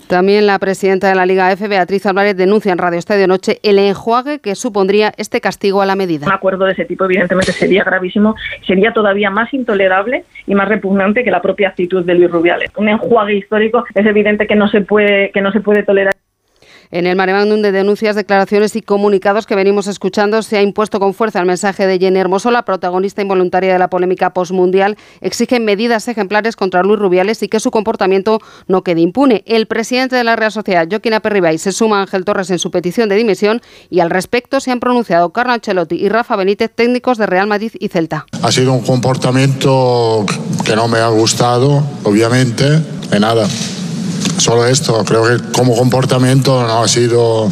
También 0.09 0.47
la 0.47 0.57
presidenta 0.57 1.07
de 1.07 1.13
la 1.13 1.27
Liga 1.27 1.51
F, 1.51 1.67
Beatriz 1.67 2.03
Álvarez, 2.07 2.35
denuncia 2.35 2.71
en 2.71 2.79
Radio 2.79 2.97
Estadio 2.97 3.27
Noche 3.27 3.59
el 3.61 3.77
enjuague 3.77 4.39
que 4.39 4.55
supondría 4.55 5.13
este 5.17 5.39
castigo 5.39 5.83
a 5.83 5.85
la 5.85 5.95
medida. 5.95 6.25
Un 6.25 6.33
acuerdo 6.33 6.65
de 6.65 6.71
ese 6.71 6.85
tipo, 6.85 7.05
evidentemente, 7.05 7.51
sería 7.51 7.83
gravísimo, 7.83 8.35
sería 8.65 8.91
todavía 8.91 9.29
más 9.29 9.53
intolerable 9.53 10.23
y 10.47 10.55
más 10.55 10.67
repugnante 10.67 11.23
que 11.23 11.29
la 11.29 11.43
propia 11.43 11.69
actitud 11.69 12.03
de 12.03 12.15
Luis 12.15 12.31
Rubiales. 12.31 12.71
Un 12.75 12.89
enjuague 12.89 13.35
histórico 13.35 13.83
es 13.93 14.03
evidente 14.03 14.47
que 14.47 14.55
no 14.55 14.67
se 14.67 14.81
puede, 14.81 15.29
que 15.29 15.41
no 15.41 15.51
se 15.51 15.59
puede 15.59 15.83
tolerar. 15.83 16.15
En 16.91 17.05
el 17.05 17.15
maremándum 17.15 17.61
de 17.61 17.71
denuncias, 17.71 18.15
declaraciones 18.15 18.75
y 18.75 18.81
comunicados 18.81 19.45
que 19.45 19.53
venimos 19.53 19.85
escuchando, 19.85 20.41
se 20.41 20.57
ha 20.57 20.63
impuesto 20.63 20.99
con 20.99 21.13
fuerza 21.13 21.39
el 21.39 21.45
mensaje 21.45 21.85
de 21.85 21.99
Jenny 21.99 22.17
Hermoso, 22.17 22.49
la 22.49 22.65
protagonista 22.65 23.21
involuntaria 23.21 23.71
de 23.71 23.77
la 23.77 23.91
polémica 23.91 24.33
postmundial. 24.33 24.97
Exige 25.21 25.59
medidas 25.59 26.07
ejemplares 26.07 26.55
contra 26.55 26.81
Luis 26.81 26.97
Rubiales 26.97 27.43
y 27.43 27.47
que 27.47 27.59
su 27.59 27.69
comportamiento 27.69 28.39
no 28.67 28.83
quede 28.83 29.01
impune. 29.01 29.43
El 29.45 29.67
presidente 29.67 30.15
de 30.15 30.23
la 30.23 30.35
Real 30.35 30.51
Sociedad, 30.51 30.87
Joaquín 30.89 31.13
Aperribay, 31.13 31.59
se 31.59 31.73
suma 31.73 31.99
a 31.99 32.01
Ángel 32.01 32.25
Torres 32.25 32.49
en 32.49 32.57
su 32.57 32.71
petición 32.71 33.07
de 33.07 33.17
dimisión 33.17 33.61
y 33.91 33.99
al 33.99 34.09
respecto 34.09 34.59
se 34.59 34.71
han 34.71 34.79
pronunciado 34.79 35.29
Carlo 35.29 35.53
Ancelotti 35.53 35.95
y 35.95 36.09
Rafa 36.09 36.37
Benítez, 36.37 36.71
técnicos 36.73 37.19
de 37.19 37.27
Real 37.27 37.45
Madrid 37.45 37.71
y 37.79 37.89
Celta. 37.89 38.25
Ha 38.41 38.51
sido 38.51 38.73
un 38.73 38.81
comportamiento 38.81 40.25
que 40.65 40.75
no 40.75 40.87
me 40.87 40.97
ha 40.97 41.09
gustado, 41.09 41.83
obviamente, 42.03 42.65
de 43.11 43.19
nada 43.19 43.47
solo 44.39 44.65
esto. 44.65 45.03
Creo 45.05 45.23
que 45.23 45.51
como 45.51 45.75
comportamiento 45.75 46.65
no 46.65 46.83
ha 46.83 46.87
sido 46.87 47.51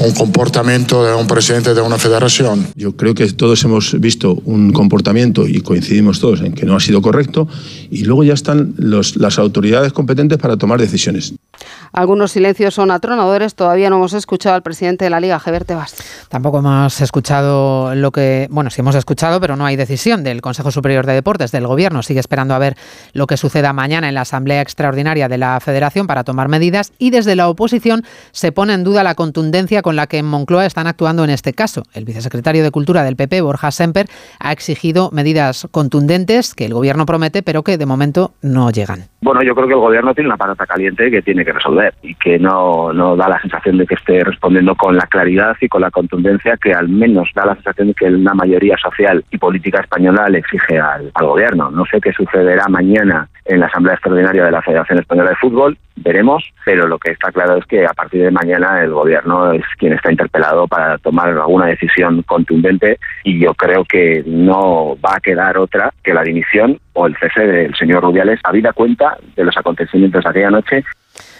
un 0.00 0.12
comportamiento 0.12 1.04
de 1.04 1.14
un 1.14 1.26
presidente 1.26 1.74
de 1.74 1.80
una 1.80 1.98
federación. 1.98 2.66
Yo 2.74 2.96
creo 2.96 3.14
que 3.14 3.26
todos 3.32 3.62
hemos 3.64 3.98
visto 4.00 4.40
un 4.44 4.72
comportamiento 4.72 5.46
y 5.46 5.60
coincidimos 5.60 6.20
todos 6.20 6.40
en 6.40 6.52
que 6.52 6.66
no 6.66 6.76
ha 6.76 6.80
sido 6.80 7.00
correcto 7.00 7.48
y 7.90 8.04
luego 8.04 8.24
ya 8.24 8.34
están 8.34 8.74
los, 8.76 9.16
las 9.16 9.38
autoridades 9.38 9.92
competentes 9.92 10.38
para 10.38 10.56
tomar 10.56 10.80
decisiones. 10.80 11.34
Algunos 11.92 12.32
silencios 12.32 12.74
son 12.74 12.90
atronadores. 12.90 13.54
Todavía 13.54 13.88
no 13.88 13.96
hemos 13.96 14.14
escuchado 14.14 14.56
al 14.56 14.62
presidente 14.62 15.04
de 15.04 15.10
la 15.10 15.20
Liga, 15.20 15.38
Javier 15.38 15.64
Tebas. 15.64 15.94
Tampoco 16.28 16.58
hemos 16.58 17.00
escuchado 17.00 17.94
lo 17.94 18.10
que, 18.10 18.48
bueno, 18.50 18.70
sí 18.70 18.80
hemos 18.80 18.96
escuchado, 18.96 19.40
pero 19.40 19.54
no 19.54 19.64
hay 19.64 19.76
decisión 19.76 20.24
del 20.24 20.40
Consejo 20.40 20.72
Superior 20.72 21.06
de 21.06 21.12
Deportes, 21.12 21.52
del 21.52 21.68
Gobierno. 21.68 22.02
Sigue 22.02 22.18
esperando 22.18 22.54
a 22.54 22.58
ver 22.58 22.76
lo 23.12 23.28
que 23.28 23.36
suceda 23.36 23.72
mañana 23.72 24.08
en 24.08 24.14
la 24.14 24.22
Asamblea 24.22 24.60
Extraordinaria 24.60 25.28
de 25.28 25.38
la 25.38 25.60
Federación 25.60 26.08
para 26.08 26.24
tomar 26.24 26.48
medidas 26.48 26.92
y 26.98 27.10
desde 27.10 27.36
la 27.36 27.48
oposición 27.48 28.04
se 28.32 28.50
pone 28.50 28.74
en 28.74 28.82
duda 28.82 29.04
la 29.04 29.14
contundencia 29.14 29.82
con 29.84 29.96
la 29.96 30.06
que 30.06 30.16
en 30.16 30.24
Moncloa 30.24 30.64
están 30.64 30.86
actuando 30.86 31.24
en 31.24 31.30
este 31.30 31.52
caso. 31.52 31.82
El 31.92 32.06
vicesecretario 32.06 32.62
de 32.62 32.70
Cultura 32.70 33.04
del 33.04 33.16
PP, 33.16 33.42
Borja 33.42 33.70
Semper, 33.70 34.06
ha 34.40 34.50
exigido 34.50 35.10
medidas 35.12 35.68
contundentes 35.70 36.54
que 36.54 36.64
el 36.64 36.72
Gobierno 36.72 37.04
promete, 37.04 37.42
pero 37.42 37.62
que 37.62 37.76
de 37.76 37.84
momento 37.84 38.32
no 38.40 38.70
llegan. 38.70 39.00
Bueno, 39.20 39.42
yo 39.42 39.54
creo 39.54 39.68
que 39.68 39.74
el 39.74 39.80
Gobierno 39.80 40.14
tiene 40.14 40.28
una 40.28 40.38
patata 40.38 40.64
caliente 40.66 41.10
que 41.10 41.20
tiene 41.20 41.44
que 41.44 41.52
resolver 41.52 41.92
y 42.02 42.14
que 42.14 42.38
no, 42.38 42.94
no 42.94 43.14
da 43.14 43.28
la 43.28 43.40
sensación 43.42 43.76
de 43.76 43.86
que 43.86 43.94
esté 43.94 44.24
respondiendo 44.24 44.74
con 44.74 44.96
la 44.96 45.06
claridad 45.06 45.54
y 45.60 45.68
con 45.68 45.82
la 45.82 45.90
contundencia 45.90 46.56
que 46.56 46.72
al 46.72 46.88
menos 46.88 47.28
da 47.34 47.44
la 47.44 47.54
sensación 47.56 47.88
de 47.88 47.94
que 47.94 48.06
una 48.06 48.32
mayoría 48.32 48.78
social 48.78 49.22
y 49.30 49.36
política 49.36 49.80
española 49.80 50.30
le 50.30 50.38
exige 50.38 50.78
al, 50.78 51.10
al 51.12 51.26
gobierno. 51.26 51.70
No 51.70 51.84
sé 51.84 52.00
qué 52.00 52.10
sucederá 52.12 52.68
mañana 52.68 53.28
en 53.44 53.60
la 53.60 53.66
Asamblea 53.66 53.96
Extraordinaria 53.96 54.46
de 54.46 54.50
la 54.50 54.62
Federación 54.62 54.98
Española 54.98 55.30
de 55.30 55.36
Fútbol, 55.36 55.76
veremos, 55.96 56.44
pero 56.64 56.86
lo 56.86 56.98
que 56.98 57.12
está 57.12 57.30
claro 57.32 57.56
es 57.56 57.66
que 57.66 57.84
a 57.84 57.92
partir 57.92 58.22
de 58.22 58.30
mañana 58.30 58.82
el 58.82 58.92
gobierno 58.92 59.52
es 59.52 59.64
quien 59.78 59.92
está 59.92 60.10
interpelado 60.10 60.66
para 60.66 60.98
tomar 60.98 61.28
alguna 61.28 61.66
decisión 61.66 62.22
contundente 62.22 62.98
y 63.22 63.38
yo 63.38 63.54
creo 63.54 63.84
que 63.84 64.22
no 64.26 64.96
va 65.04 65.16
a 65.16 65.20
quedar 65.20 65.58
otra 65.58 65.92
que 66.02 66.14
la 66.14 66.22
dimisión 66.22 66.78
o 66.92 67.06
el 67.06 67.16
cese 67.16 67.46
del 67.46 67.74
señor 67.74 68.02
Rubiales, 68.02 68.40
habida 68.44 68.72
cuenta 68.72 69.16
de 69.36 69.44
los 69.44 69.56
acontecimientos 69.56 70.24
de 70.24 70.30
aquella 70.30 70.50
noche 70.50 70.84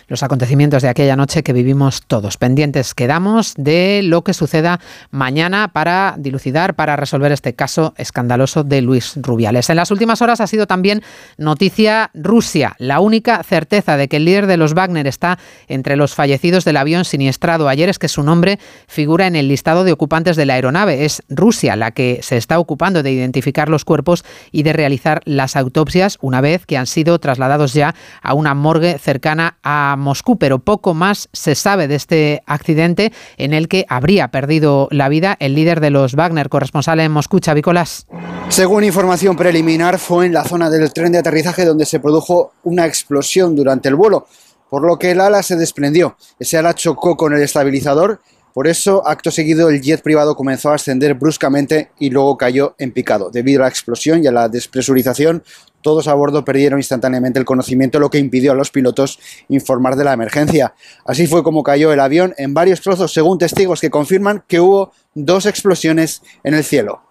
los 0.09 0.23
acontecimientos 0.23 0.83
de 0.83 0.89
aquella 0.89 1.17
noche 1.17 1.43
que 1.43 1.53
vivimos 1.53 2.03
todos. 2.07 2.37
Pendientes 2.37 2.95
quedamos 2.95 3.55
de 3.57 4.03
lo 4.05 4.23
que 4.23 4.35
suceda 4.35 4.81
mañana 5.11 5.69
para 5.69 6.15
dilucidar, 6.19 6.75
para 6.75 6.97
resolver 6.97 7.33
este 7.33 7.55
caso 7.55 7.95
escandaloso 7.97 8.65
de 8.65 8.83
Luis 8.83 9.15
Rubiales. 9.17 9.71
En 9.71 9.77
las 9.77 9.91
últimas 9.91 10.23
horas 10.23 10.41
ha 10.41 10.47
sido 10.47 10.67
también 10.67 11.03
noticia 11.39 12.11
Rusia. 12.15 12.75
La 12.79 13.01
única 13.01 13.43
certeza 13.43 13.97
de 13.97 14.09
que 14.09 14.17
el 14.17 14.25
líder 14.25 14.47
de 14.47 14.57
los 14.57 14.75
Wagner 14.75 15.07
está 15.07 15.39
entre 15.69 15.97
los 15.97 16.15
fallecidos 16.15 16.65
del 16.65 16.77
avión 16.77 17.05
siniestrado 17.05 17.69
ayer 17.69 17.89
es 17.89 17.99
que 17.99 18.09
su 18.09 18.23
nombre 18.23 18.59
figura 18.87 19.27
en 19.27 19.37
el 19.37 19.49
listado 19.49 19.85
de 19.85 19.93
ocupantes 19.93 20.37
de 20.37 20.47
la 20.47 20.55
aeronave. 20.55 21.05
Es 21.05 21.23
Rusia 21.29 21.77
la 21.77 21.91
que 21.91 22.21
se 22.23 22.37
está 22.37 22.59
ocupando 22.59 23.03
de 23.03 23.13
identificar 23.13 23.69
los 23.69 23.85
cuerpos 23.85 24.25
y 24.53 24.63
de 24.63 24.73
realizar 24.73 25.21
las 25.25 25.57
autopsias 25.57 26.19
una 26.21 26.41
vez 26.41 26.67
que 26.67 26.77
han 26.77 26.87
sido 26.87 27.19
trasladados 27.19 27.75
ya 27.75 27.95
a 28.23 28.35
una 28.35 28.55
morgue 28.55 28.99
cercana 28.99 29.57
a 29.63 29.94
Moscú, 30.01 30.39
pero 30.39 30.59
poco 30.59 30.95
más 30.95 31.29
se 31.33 31.55
sabe 31.55 31.89
de 31.89 31.95
este 31.95 32.43
accidente 32.47 33.13
en 33.37 33.53
el 33.53 33.69
que 33.69 33.87
habría 33.89 34.29
perdido 34.29 34.89
la 34.91 35.09
vida 35.09 35.37
el 35.41 35.55
líder 35.55 35.81
de 35.81 35.91
los 35.91 36.15
Wagner, 36.15 36.49
corresponsal 36.49 37.01
en 37.01 37.13
Moscú, 37.13 37.41
Chavicolas. 37.41 38.07
Según 38.49 38.85
información 38.85 39.37
preliminar, 39.37 39.99
fue 39.99 40.27
en 40.27 40.33
la 40.33 40.45
zona 40.45 40.71
del 40.71 40.93
tren 40.93 41.13
de 41.13 41.19
aterrizaje 41.19 41.65
donde 41.65 41.87
se 41.87 42.01
produjo 42.01 42.53
una 42.63 42.87
explosión 42.87 43.57
durante 43.57 43.89
el 43.89 43.95
vuelo, 43.95 44.27
por 44.69 44.87
lo 44.87 44.99
que 44.99 45.13
el 45.13 45.21
ala 45.21 45.43
se 45.43 45.57
desprendió. 45.57 46.17
Ese 46.39 46.59
ala 46.59 46.75
chocó 46.75 47.17
con 47.17 47.33
el 47.33 47.43
estabilizador 47.43 48.21
por 48.55 48.69
eso, 48.69 49.05
acto 49.05 49.33
seguido, 49.33 49.69
el 49.69 49.83
jet 49.83 50.01
privado 50.01 50.37
comenzó 50.37 50.71
a 50.71 50.77
ascender 50.77 51.15
bruscamente 51.15 51.91
y 51.99 52.11
luego 52.11 52.39
cayó 52.39 52.77
en 52.79 52.93
picado. 52.93 53.31
Debido 53.31 53.63
a 53.63 53.65
la 53.65 53.69
explosión 53.69 54.23
y 54.23 54.29
a 54.29 54.33
la 54.33 54.49
despresurización, 54.49 55.43
todos 55.83 56.07
a 56.07 56.15
bordo 56.15 56.45
perdieron 56.45 56.79
instantáneamente 56.79 57.41
el 57.41 57.45
conocimiento, 57.45 57.99
lo 57.99 58.11
que 58.11 58.19
impidió 58.19 58.53
a 58.53 58.55
los 58.55 58.71
pilotos 58.71 59.19
informar 59.49 59.97
de 59.97 60.05
la 60.05 60.13
emergencia. 60.13 60.73
Así 61.05 61.27
fue 61.27 61.43
como 61.43 61.65
cayó 61.65 61.93
el 61.93 61.99
avión 61.99 62.33
en 62.39 62.55
varios 62.55 62.81
trozos, 62.81 63.13
según 63.13 63.39
testigos 63.39 63.81
que 63.81 63.91
confirman 63.91 64.45
que 64.47 64.61
hubo 64.61 64.93
dos 65.15 65.47
explosiones 65.47 66.23
en 66.45 66.55
el 66.55 66.63
cielo. 66.63 67.03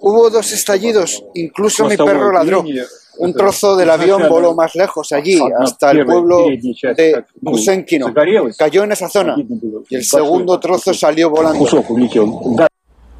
Hubo 0.00 0.30
dos 0.30 0.52
estallidos, 0.52 1.24
incluso 1.34 1.88
mi 1.88 1.96
perro 1.96 2.30
ladró. 2.30 2.64
Un 3.18 3.32
trozo 3.32 3.76
del 3.76 3.90
avión 3.90 4.22
voló 4.28 4.54
más 4.54 4.74
lejos, 4.74 5.12
allí, 5.12 5.38
hasta 5.60 5.90
el 5.92 6.04
pueblo 6.04 6.46
de 6.48 7.24
Gusenkino. 7.40 8.12
Cayó 8.56 8.84
en 8.84 8.92
esa 8.92 9.08
zona 9.08 9.36
y 9.88 9.94
el 9.94 10.04
segundo 10.04 10.58
trozo 10.60 10.92
salió 10.92 11.30
volando. 11.30 11.66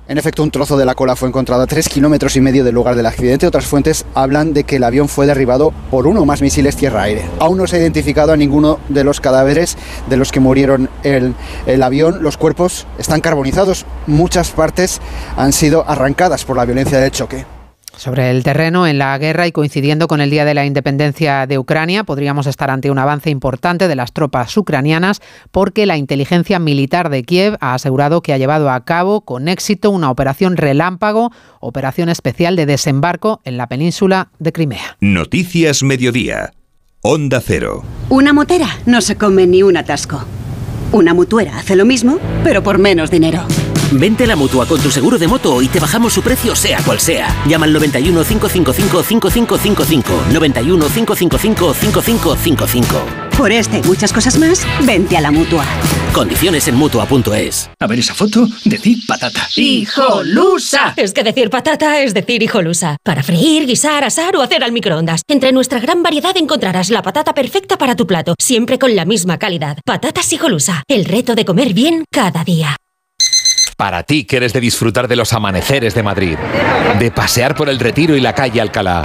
En 0.08 0.18
efecto, 0.18 0.44
un 0.44 0.52
trozo 0.52 0.76
de 0.76 0.84
la 0.84 0.94
cola 0.94 1.16
fue 1.16 1.28
encontrado 1.28 1.62
a 1.62 1.66
tres 1.66 1.88
kilómetros 1.88 2.36
y 2.36 2.40
medio 2.40 2.62
del 2.62 2.76
lugar 2.76 2.94
del 2.94 3.06
accidente. 3.06 3.44
Otras 3.44 3.66
fuentes 3.66 4.06
hablan 4.14 4.52
de 4.52 4.62
que 4.62 4.76
el 4.76 4.84
avión 4.84 5.08
fue 5.08 5.26
derribado 5.26 5.72
por 5.90 6.06
uno 6.06 6.20
o 6.20 6.24
más 6.24 6.42
misiles 6.42 6.76
tierra-aire. 6.76 7.22
Aún 7.40 7.58
no 7.58 7.66
se 7.66 7.76
ha 7.76 7.80
identificado 7.80 8.32
a 8.32 8.36
ninguno 8.36 8.78
de 8.88 9.02
los 9.02 9.20
cadáveres 9.20 9.76
de 10.08 10.16
los 10.16 10.30
que 10.30 10.38
murieron 10.38 10.88
el, 11.02 11.34
el 11.66 11.82
avión. 11.82 12.22
Los 12.22 12.36
cuerpos 12.36 12.86
están 12.98 13.20
carbonizados. 13.20 13.84
Muchas 14.06 14.50
partes 14.52 15.00
han 15.36 15.52
sido 15.52 15.84
arrancadas 15.88 16.44
por 16.44 16.56
la 16.56 16.66
violencia 16.66 17.00
del 17.00 17.10
choque. 17.10 17.55
Sobre 17.96 18.30
el 18.30 18.44
terreno, 18.44 18.86
en 18.86 18.98
la 18.98 19.16
guerra 19.16 19.46
y 19.46 19.52
coincidiendo 19.52 20.06
con 20.06 20.20
el 20.20 20.28
Día 20.28 20.44
de 20.44 20.52
la 20.52 20.66
Independencia 20.66 21.46
de 21.46 21.58
Ucrania, 21.58 22.04
podríamos 22.04 22.46
estar 22.46 22.70
ante 22.70 22.90
un 22.90 22.98
avance 22.98 23.30
importante 23.30 23.88
de 23.88 23.96
las 23.96 24.12
tropas 24.12 24.54
ucranianas 24.54 25.22
porque 25.50 25.86
la 25.86 25.96
inteligencia 25.96 26.58
militar 26.58 27.08
de 27.08 27.24
Kiev 27.24 27.56
ha 27.60 27.72
asegurado 27.72 28.20
que 28.20 28.34
ha 28.34 28.38
llevado 28.38 28.70
a 28.70 28.84
cabo 28.84 29.22
con 29.22 29.48
éxito 29.48 29.90
una 29.90 30.10
operación 30.10 30.58
relámpago, 30.58 31.32
operación 31.60 32.10
especial 32.10 32.54
de 32.54 32.66
desembarco 32.66 33.40
en 33.44 33.56
la 33.56 33.66
península 33.66 34.28
de 34.38 34.52
Crimea. 34.52 34.98
Noticias 35.00 35.82
Mediodía. 35.82 36.52
Onda 37.00 37.40
Cero. 37.40 37.82
Una 38.10 38.34
motera 38.34 38.68
no 38.84 39.00
se 39.00 39.16
come 39.16 39.46
ni 39.46 39.62
un 39.62 39.78
atasco. 39.78 40.22
Una 40.92 41.14
mutuera 41.14 41.58
hace 41.58 41.76
lo 41.76 41.86
mismo, 41.86 42.18
pero 42.44 42.62
por 42.62 42.78
menos 42.78 43.10
dinero. 43.10 43.46
Vente 43.93 44.25
a 44.25 44.26
la 44.26 44.37
mutua 44.37 44.66
con 44.66 44.81
tu 44.81 44.90
seguro 44.90 45.19
de 45.19 45.28
moto 45.28 45.62
y 45.62 45.69
te 45.69 45.78
bajamos 45.78 46.12
su 46.12 46.23
precio, 46.23 46.57
sea 46.57 46.78
cual 46.83 47.00
sea. 47.00 47.35
Llama 47.47 47.66
al 47.66 47.73
91 47.73 48.25
555 48.25 49.02
5555. 49.02 50.25
91 50.33 50.87
555 50.87 51.75
5555. 51.75 53.26
Por 53.37 53.52
este 53.52 53.78
y 53.78 53.83
muchas 53.83 54.12
cosas 54.12 54.38
más, 54.38 54.66
vente 54.85 55.16
a 55.16 55.21
la 55.21 55.31
mutua. 55.31 55.64
Condiciones 56.12 56.66
en 56.69 56.75
mutua.es. 56.76 57.71
A 57.78 57.87
ver 57.87 57.99
esa 57.99 58.14
foto, 58.14 58.49
decir 58.64 58.99
patata. 59.07 59.47
¡Hijolusa! 59.55 60.95
Es 60.97 61.12
que 61.12 61.23
decir 61.23 61.50
patata 61.50 62.00
es 62.00 62.14
decir 62.14 62.43
hijolusa. 62.43 62.97
Para 63.05 63.23
freír, 63.23 63.66
guisar, 63.66 64.05
asar 64.05 64.35
o 64.37 64.43
hacer 64.43 64.64
al 64.64 64.73
microondas. 64.73 65.21
Entre 65.28 65.52
nuestra 65.52 65.81
gran 65.81 66.02
variedad 66.02 66.37
encontrarás 66.37 66.88
la 66.88 67.02
patata 67.02 67.35
perfecta 67.35 67.76
para 67.76 67.95
tu 67.95 68.07
plato, 68.07 68.35
siempre 68.40 68.78
con 68.78 68.97
la 68.97 69.05
misma 69.05 69.38
calidad. 69.38 69.78
Patatas 69.85 70.33
hijolusa. 70.33 70.83
El 70.88 71.05
reto 71.05 71.35
de 71.35 71.45
comer 71.45 71.75
bien 71.75 72.05
cada 72.11 72.43
día. 72.43 72.76
Para 73.76 74.04
ti 74.04 74.25
que 74.25 74.38
eres 74.38 74.52
de 74.54 74.61
disfrutar 74.61 75.06
de 75.06 75.16
los 75.16 75.35
amaneceres 75.35 75.95
de 75.95 76.02
Madrid, 76.02 76.38
de 76.99 77.11
pasear 77.11 77.54
por 77.54 77.68
el 77.68 77.78
Retiro 77.78 78.16
y 78.16 78.21
la 78.21 78.35
calle 78.35 78.61
Alcalá. 78.61 79.02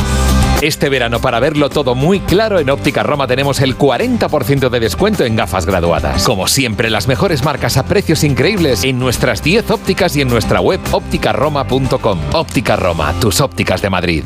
Este 0.62 0.90
verano, 0.90 1.20
para 1.20 1.40
verlo 1.40 1.70
todo 1.70 1.96
muy 1.96 2.20
claro, 2.20 2.60
en 2.60 2.70
Óptica 2.70 3.04
Roma 3.04 3.28
tenemos 3.28 3.60
el 3.62 3.78
40% 3.78 4.70
de 4.70 4.80
descuento 4.80 5.25
en 5.25 5.36
gafas 5.36 5.66
graduadas. 5.66 6.24
Como 6.24 6.48
siempre, 6.48 6.90
las 6.90 7.08
mejores 7.08 7.44
marcas 7.44 7.78
a 7.78 7.86
precios 7.86 8.24
increíbles 8.24 8.84
en 8.84 9.00
nuestras 9.00 9.44
10 9.44 9.72
ópticas 9.72 10.16
y 10.16 10.22
en 10.22 10.28
nuestra 10.28 10.62
web 10.62 10.80
ópticaroma.com. 10.92 12.20
Óptica 12.32 12.75
Roma, 12.75 13.13
tus 13.20 13.42
ópticas 13.42 13.82
de 13.82 13.90
Madrid. 13.90 14.24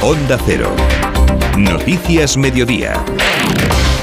Onda 0.00 0.38
Cero. 0.46 0.74
Noticias 1.58 2.36
Mediodía. 2.36 3.04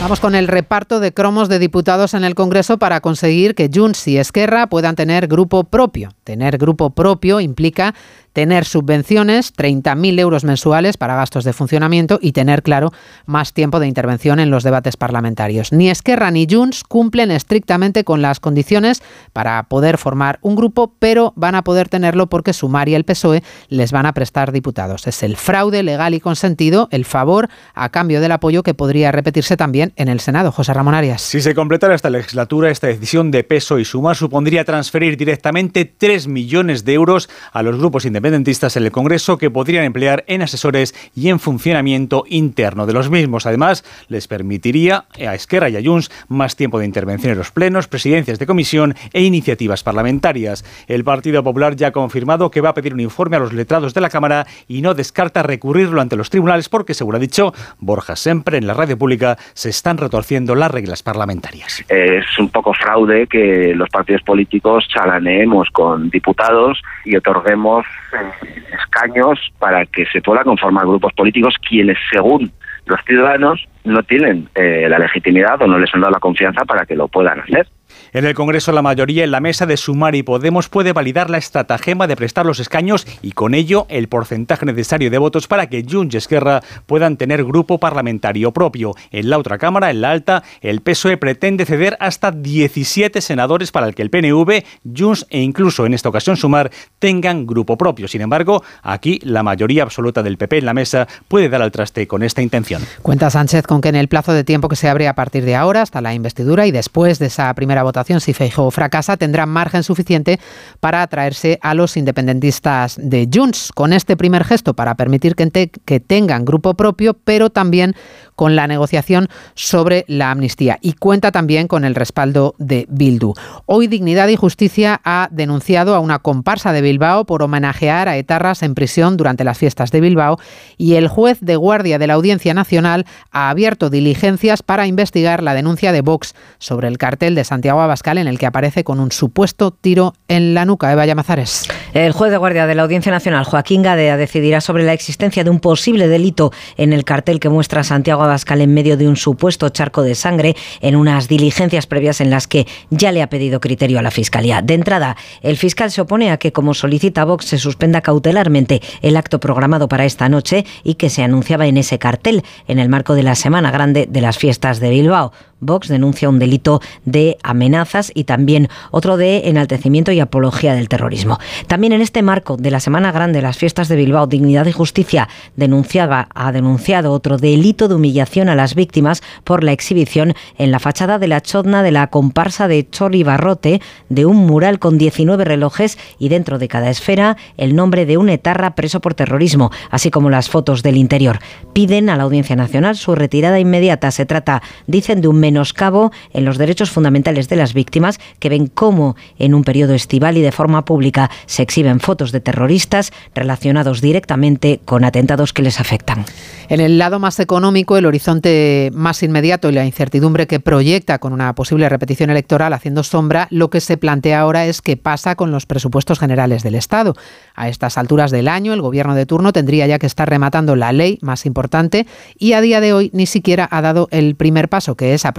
Vamos 0.01 0.22
con 0.22 0.34
el 0.34 0.48
reparto 0.48 1.01
de 1.01 1.13
cromos 1.13 1.50
de 1.50 1.60
diputados 1.60 2.13
en 2.13 2.24
el 2.24 2.34
Congreso 2.34 2.79
para 2.79 3.01
conseguir 3.01 3.53
que 3.53 3.70
Junts 3.72 4.08
y 4.08 4.18
Esquerra 4.18 4.68
puedan 4.68 4.96
tener 4.96 5.27
grupo 5.27 5.65
propio. 5.65 6.12
Tener 6.24 6.58
grupo 6.58 6.91
propio 6.91 7.41
implica 7.41 7.94
tener 8.34 8.66
subvenciones, 8.66 9.54
30.000 9.54 10.20
euros 10.20 10.44
mensuales 10.44 10.98
para 10.98 11.16
gastos 11.16 11.44
de 11.44 11.54
funcionamiento 11.54 12.20
y 12.22 12.32
tener, 12.32 12.64
claro, 12.64 12.92
más 13.26 13.54
tiempo 13.54 13.80
de 13.80 13.88
intervención 13.88 14.40
en 14.40 14.50
los 14.50 14.64
debates 14.64 14.98
parlamentarios. 14.98 15.72
Ni 15.72 15.90
Esquerra 15.90 16.32
ni 16.32 16.48
Junts 16.50 16.84
cumplen 16.84 17.32
estrictamente 17.32 18.04
con 18.04 18.22
las 18.22 18.40
condiciones 18.40 19.02
para 19.34 19.64
poder 19.64 19.98
formar 19.98 20.40
un 20.42 20.56
grupo, 20.56 20.94
pero 21.00 21.34
van 21.36 21.56
a 21.56 21.64
poder 21.64 21.90
tenerlo 21.90 22.28
porque 22.28 22.54
Sumar 22.54 22.90
y 22.90 22.96
el 22.96 23.04
PSOE 23.04 23.44
les 23.68 23.92
van 23.92 24.06
a 24.06 24.14
prestar 24.14 24.52
diputados. 24.52 25.08
Es 25.08 25.24
el 25.24 25.36
fraude 25.36 25.84
legal 25.84 26.14
y 26.14 26.20
consentido, 26.20 26.88
el 26.92 27.06
favor 27.06 27.50
a 27.74 27.90
cambio 27.90 28.22
del 28.22 28.32
apoyo 28.32 28.64
que 28.64 28.74
podría 28.74 29.12
repetirse 29.12 29.58
también 29.58 29.94
en 29.96 30.08
el 30.08 30.20
Senado. 30.20 30.52
José 30.52 30.74
Ramón 30.74 30.94
Arias. 30.94 31.22
Si 31.22 31.42
se 31.42 31.56
completara 31.56 31.96
esta 31.96 32.10
legislatura, 32.10 32.70
esta 32.70 32.88
decisión 32.88 33.32
de 33.32 33.44
peso 33.44 33.80
y 33.80 33.86
Sumar 33.86 34.16
supondría 34.16 34.66
transferir 34.66 35.18
directamente 35.18 35.86
3 35.86 36.28
millones 36.28 36.86
de 36.86 36.94
euros 36.94 37.30
a 37.52 37.64
los 37.64 37.78
grupos 37.78 38.06
independentistas 38.30 38.78
en 38.78 38.84
el 38.84 38.92
Congreso 38.92 39.40
que 39.40 39.50
podrían 39.50 39.86
emplear 39.86 40.24
en 40.28 40.44
asesores 40.44 40.94
y 41.16 41.30
en 41.30 41.40
funcionamiento 41.40 42.26
interno 42.28 42.86
de 42.86 42.94
los 42.94 43.10
mismos. 43.10 43.48
Además, 43.48 43.84
les 44.08 44.28
permitiría 44.28 45.06
a 45.20 45.34
Esquerra 45.34 45.70
y 45.70 45.78
a 45.78 45.82
Junts 45.84 46.12
más 46.28 46.56
tiempo 46.56 46.78
de 46.78 46.86
intervención 46.86 47.32
en 47.32 47.40
los 47.40 47.52
plenos, 47.52 47.88
presidencias 47.88 48.38
de 48.38 48.46
comisión 48.46 48.94
e 49.14 49.24
iniciativas 49.24 49.84
parlamentarias. 49.84 50.64
El 50.88 51.04
Partido 51.04 51.44
Popular 51.44 51.76
ya 51.76 51.88
ha 51.88 51.92
confirmado 51.92 52.52
que 52.52 52.62
va 52.62 52.70
a 52.70 52.74
pedir 52.76 52.94
un 52.94 53.00
informe 53.00 53.38
a 53.38 53.40
los 53.40 53.52
letrados 53.52 53.96
de 53.96 54.02
la 54.02 54.12
Cámara 54.12 54.46
y 54.68 54.82
no 54.84 54.94
descarta 54.94 55.42
recurrirlo 55.42 56.00
ante 56.00 56.16
los 56.16 56.30
tribunales 56.30 56.70
porque, 56.70 56.94
según 56.94 57.16
ha 57.16 57.20
dicho 57.20 57.52
Borja 57.80 58.16
Sempre 58.16 58.60
en 58.60 58.68
la 58.68 58.76
radio 58.76 58.96
pública, 58.96 59.38
se 59.54 59.70
están 59.70 59.98
retorciendo 59.98 60.54
las 60.54 60.70
reglas 60.70 61.02
parlamentarias. 61.02 61.84
Es 61.90 62.38
un 62.38 62.50
poco 62.50 62.74
fraude 62.76 63.26
que 63.26 63.74
los 63.76 63.90
partidos 63.90 64.22
políticos 64.22 64.88
chalaneemos 64.94 65.70
con 65.72 66.12
diputados 66.12 66.80
y 67.06 67.16
otorguemos 67.16 67.86
eh, 68.13 68.63
escaños 68.80 69.39
para 69.60 69.86
que 69.86 70.06
se 70.08 70.22
puedan 70.22 70.44
conformar 70.44 70.86
grupos 70.86 71.13
políticos 71.13 71.56
quienes, 71.67 71.98
según 72.12 72.52
los 72.86 73.00
ciudadanos, 73.06 73.67
no 73.84 74.04
tienen 74.04 74.50
eh, 74.56 74.88
la 74.89 75.00
legitimidad 75.00 75.62
o 75.62 75.67
no 75.67 75.78
les 75.78 75.93
han 75.93 76.02
dado 76.02 76.13
la 76.13 76.19
confianza 76.19 76.65
para 76.65 76.86
que 76.86 76.95
lo 76.95 77.08
puedan 77.08 77.39
hacer. 77.39 77.67
En 78.12 78.26
el 78.26 78.34
Congreso, 78.34 78.72
la 78.72 78.82
mayoría 78.82 79.24
en 79.24 79.30
la 79.30 79.39
mesa 79.39 79.67
de 79.67 79.78
Sumar 79.78 80.15
y 80.15 80.24
Podemos 80.24 80.67
puede 80.67 80.93
validar 80.93 81.30
la 81.30 81.38
estratagema 81.38 82.08
de 82.08 82.15
prestar 82.15 82.43
los 82.43 82.60
escaños 82.60 83.06
y 83.22 83.34
con 83.34 83.54
ello 83.54 83.86
el 83.88 84.08
porcentaje 84.08 84.65
necesario 84.65 85.12
de 85.12 85.19
votos 85.19 85.48
para 85.48 85.67
que 85.67 85.86
Junts 85.88 86.15
y 86.15 86.17
Esquerra 86.17 86.63
puedan 86.88 87.17
tener 87.17 87.43
grupo 87.43 87.78
parlamentario 87.78 88.52
propio. 88.52 88.95
En 89.12 89.30
la 89.30 89.38
otra 89.38 89.60
Cámara, 89.60 89.91
en 89.91 90.02
la 90.02 90.10
alta, 90.10 90.41
el 90.62 90.82
PSOE 90.82 91.17
pretende 91.17 91.65
ceder 91.65 91.98
hasta 92.00 92.32
17 92.32 93.22
senadores 93.22 93.72
para 93.72 93.88
el 93.88 93.93
que 93.93 94.02
el 94.02 94.10
PNV, 94.10 94.63
Junts 94.98 95.28
e 95.30 95.41
incluso 95.41 95.86
en 95.86 95.93
esta 95.93 96.10
ocasión 96.10 96.36
Sumar 96.36 96.72
tengan 96.98 97.45
grupo 97.45 97.78
propio. 97.78 98.08
Sin 98.08 98.22
embargo, 98.22 98.63
aquí 98.82 99.19
la 99.22 99.43
mayoría 99.43 99.84
absoluta 99.84 100.24
del 100.24 100.38
PP 100.38 100.58
en 100.58 100.65
la 100.65 100.74
mesa 100.74 101.08
puede 101.28 101.48
dar 101.48 101.62
al 101.62 101.72
traste 101.72 102.08
con 102.08 102.24
esta 102.24 102.41
intención. 102.41 102.82
Cuenta 103.04 103.30
Sánchez 103.30 103.67
con 103.67 103.82
que 103.82 103.89
en 103.89 103.95
el 103.95 104.08
plazo 104.08 104.34
de 104.34 104.43
tiempo 104.43 104.67
que 104.67 104.76
se 104.76 104.89
abre 104.89 105.08
a 105.08 105.13
partir 105.13 105.45
de 105.45 105.56
ahora 105.56 105.84
hasta 105.84 106.02
la 106.02 106.15
investidura 106.15 106.65
y 106.65 106.72
después 106.72 107.19
de 107.19 107.28
esa 107.28 107.54
primera 107.54 107.84
votación, 107.84 107.99
si 108.20 108.34
Feijóo 108.34 108.72
fracasa, 108.72 109.18
tendrá 109.18 109.46
margen 109.46 109.84
suficiente 109.84 110.40
para 110.80 111.02
atraerse 111.02 111.60
a 111.62 111.74
los 111.74 111.98
independentistas 111.98 112.98
de 113.02 113.30
Junts. 113.32 113.72
Con 113.74 113.94
este 113.94 114.18
primer 114.18 114.44
gesto 114.44 114.74
para 114.74 114.96
permitir 114.96 115.36
que, 115.36 115.70
que 115.86 116.00
tengan 116.00 116.46
grupo 116.46 116.74
propio, 116.74 117.14
pero 117.14 117.50
también 117.50 117.96
con 118.36 118.56
la 118.56 118.68
negociación 118.68 119.28
sobre 119.54 120.06
la 120.08 120.32
amnistía. 120.32 120.80
Y 120.82 120.94
cuenta 120.94 121.32
también 121.32 121.68
con 121.68 121.84
el 121.84 121.94
respaldo 121.94 122.56
de 122.58 122.86
Bildu. 122.90 123.34
Hoy 123.66 123.88
Dignidad 123.88 124.30
y 124.30 124.38
Justicia 124.38 125.02
ha 125.04 125.28
denunciado 125.30 125.94
a 125.94 126.00
una 126.00 126.20
comparsa 126.20 126.72
de 126.72 126.82
Bilbao 126.82 127.26
por 127.26 127.44
homenajear 127.44 128.08
a 128.08 128.16
etarras 128.16 128.64
en 128.64 128.76
prisión 128.76 129.18
durante 129.18 129.44
las 129.44 129.58
fiestas 129.58 129.92
de 129.92 130.00
Bilbao 130.00 130.40
y 130.78 130.94
el 130.94 131.10
juez 131.10 131.40
de 131.42 131.58
guardia 131.58 132.00
de 132.00 132.08
la 132.08 132.14
Audiencia 132.14 132.54
Nacional 132.54 133.06
ha 133.32 133.50
abierto 133.50 133.90
diligencias 133.90 134.64
para 134.64 134.88
investigar 134.88 135.44
la 135.44 135.54
denuncia 135.54 135.92
de 135.92 136.02
Vox 136.02 136.34
sobre 136.60 136.88
el 136.88 136.98
cartel 136.98 137.36
de 137.36 137.44
Santiago 137.44 137.82
Abascal 137.89 138.19
en 138.19 138.28
el 138.28 138.38
que 138.38 138.45
aparece 138.45 138.84
con 138.84 138.99
un 138.99 139.12
supuesto 139.12 139.71
tiro 139.71 140.13
en 140.28 140.54
la 140.54 140.65
nuca. 140.65 140.91
Eva 140.91 141.06
Llamazares. 141.06 141.67
El 141.93 142.12
juez 142.12 142.30
de 142.30 142.38
guardia 142.38 142.67
de 142.67 142.75
la 142.75 142.84
Audiencia 142.84 143.12
Nacional, 143.12 143.45
Joaquín 143.45 143.82
Gadea, 143.82 144.15
decidirá 144.15 144.62
sobre 144.62 144.84
la 144.84 144.93
existencia 144.93 145.43
de 145.43 145.49
un 145.49 145.60
posible 145.60 146.08
delito 146.08 146.52
en 146.78 146.93
el 146.93 147.04
cartel 147.04 147.39
que 147.39 147.49
muestra 147.49 147.84
Santiago 147.84 148.21
Abascal 148.21 148.62
en 148.62 148.73
medio 148.73 148.95
de 148.95 149.08
un 149.08 149.15
supuesto 149.15 149.69
charco 149.69 150.04
de 150.04 150.13
sangre 150.13 150.56
en 150.82 150.95
unas 150.95 151.28
diligencias 151.28 151.88
previas 151.88 152.21
en 152.21 152.30
las 152.30 152.47
que 152.47 152.67
ya 152.91 153.12
le 153.12 153.23
ha 153.23 153.30
pedido 153.30 153.60
criterio 153.60 153.97
a 153.97 154.04
la 154.04 154.12
Fiscalía. 154.12 154.62
De 154.62 154.75
entrada, 154.75 155.17
el 155.41 155.58
fiscal 155.58 155.89
se 155.89 156.02
opone 156.02 156.32
a 156.32 156.38
que, 156.38 156.52
como 156.52 156.75
solicita 156.75 157.25
Vox, 157.25 157.45
se 157.45 157.58
suspenda 157.58 158.02
cautelarmente 158.02 158.82
el 159.02 159.17
acto 159.17 159.39
programado 159.39 159.89
para 159.89 160.06
esta 160.06 160.30
noche 160.30 160.65
y 160.84 160.93
que 160.95 161.10
se 161.10 161.23
anunciaba 161.23 161.65
en 161.65 161.78
ese 161.78 161.97
cartel 161.97 162.43
en 162.67 162.78
el 162.78 162.89
marco 162.89 163.15
de 163.15 163.23
la 163.23 163.34
Semana 163.34 163.71
Grande 163.71 164.08
de 164.08 164.21
las 164.21 164.38
Fiestas 164.38 164.80
de 164.80 164.91
Bilbao. 164.91 165.32
Vox 165.60 165.88
denuncia 165.88 166.30
un 166.30 166.39
delito 166.39 166.82
de 167.06 167.38
amenazas 167.43 168.12
y 168.13 168.24
también 168.24 168.69
otro 168.91 169.17
de 169.17 169.50
enaltecimiento 169.50 170.12
y 170.12 170.19
apología 170.19 170.74
del 170.74 170.89
terrorismo. 170.89 171.39
También 171.67 171.93
en 171.93 172.02
este 172.02 172.22
marco 172.22 172.58
de 172.58 172.72
la 172.72 172.80
Semana 172.80 173.12
Grande 173.12 173.39
de 173.39 173.43
las 173.43 173.58
Fiestas 173.58 173.88
de 173.88 173.95
Bilbao, 173.95 174.28
Dignidad 174.28 174.65
y 174.65 174.72
Justicia 174.72 175.30
denunciaba, 175.56 176.28
ha 176.34 176.52
denunciado 176.52 177.12
otro 177.12 177.38
delito 177.38 177.88
de 177.88 177.95
humillación 177.95 178.50
a 178.50 178.56
las 178.56 178.76
víctimas 178.76 179.22
por 179.43 179.63
la 179.63 179.72
exhibición 179.72 180.34
en 180.58 180.72
la 180.72 180.80
fachada 180.80 181.19
de 181.19 181.28
la 181.28 181.41
chotna 181.41 181.84
de 181.84 181.91
la 181.91 182.08
comparsa 182.08 182.67
de 182.67 182.89
Chori 182.89 183.24
Barrote 183.24 183.82
de 184.10 184.26
un 184.26 184.38
mural 184.45 184.80
con 184.80 184.98
19 184.98 185.45
relojes 185.45 185.98
y 186.17 186.30
dentro 186.30 186.60
de 186.60 186.67
cada 186.67 186.89
esfera 186.89 187.38
el 187.58 187.76
nombre 187.76 188.06
de 188.06 188.17
un 188.17 188.30
etarra 188.30 188.76
preso 188.76 189.00
por 189.02 189.13
terrorismo, 189.13 189.72
así 189.89 190.12
como 190.12 190.30
las 190.30 190.50
fotos 190.50 190.84
del 190.84 190.98
interior. 190.98 191.39
Piden 191.74 192.10
a 192.10 192.17
la 192.17 192.24
Audiencia 192.24 192.56
Nacional 192.56 192.95
su 192.95 193.15
retirada 193.15 193.60
inmediata. 193.60 194.12
Se 194.12 194.26
trata, 194.26 194.62
dicen, 194.88 195.22
de 195.22 195.28
un 195.28 195.39
menoscabo 195.50 196.12
en 196.32 196.46
los 196.46 196.60
derechos 196.60 196.92
fundamentales 196.92 197.50
de 197.50 197.56
las 197.56 197.74
víctimas 197.74 198.20
que 198.38 198.50
ven 198.50 198.68
cómo 198.68 199.16
en 199.40 199.56
un 199.56 199.64
periodo 199.64 199.96
estival 199.96 200.38
y 200.38 200.42
de 200.42 200.52
forma 200.52 200.86
pública 200.86 201.32
se 201.48 201.64
exhiben 201.64 202.00
fotos 202.00 202.32
de 202.32 202.40
terroristas 202.40 203.12
relacionados 203.34 204.00
directamente 204.00 204.80
con 204.86 205.04
atentados 205.04 205.52
que 205.52 205.64
les 205.64 205.80
afectan. 205.80 206.26
En 206.70 206.82
el 206.82 207.00
lado 207.00 207.18
más 207.18 207.40
económico, 207.40 207.98
el 207.98 208.06
horizonte 208.06 208.92
más 208.94 209.24
inmediato 209.24 209.70
y 209.70 209.74
la 209.74 209.86
incertidumbre 209.86 210.46
que 210.46 210.60
proyecta 210.60 211.18
con 211.18 211.34
una 211.34 211.56
posible 211.56 211.90
repetición 211.90 212.30
electoral 212.30 212.74
haciendo 212.74 213.02
sombra, 213.02 213.48
lo 213.50 213.72
que 213.72 213.82
se 213.82 213.98
plantea 213.98 214.42
ahora 214.42 214.68
es 214.68 214.84
qué 214.84 214.98
pasa 214.98 215.34
con 215.34 215.50
los 215.50 215.66
presupuestos 215.66 216.20
generales 216.20 216.62
del 216.62 216.76
Estado. 216.76 217.16
A 217.56 217.70
estas 217.70 217.98
alturas 217.98 218.30
del 218.30 218.48
año, 218.48 218.74
el 218.74 218.84
gobierno 218.84 219.16
de 219.16 219.26
turno 219.26 219.52
tendría 219.52 219.88
ya 219.88 219.98
que 219.98 220.06
estar 220.06 220.30
rematando 220.30 220.76
la 220.76 220.92
ley 220.92 221.18
más 221.22 221.48
importante 221.48 222.06
y 222.38 222.54
a 222.54 222.62
día 222.62 222.82
de 222.82 222.94
hoy 222.94 223.10
ni 223.14 223.26
siquiera 223.26 223.68
ha 223.72 223.82
dado 223.82 224.08
el 224.12 224.36
primer 224.36 224.70
paso, 224.70 224.96
que 224.96 225.16
es 225.16 225.26
aprobar 225.26 225.38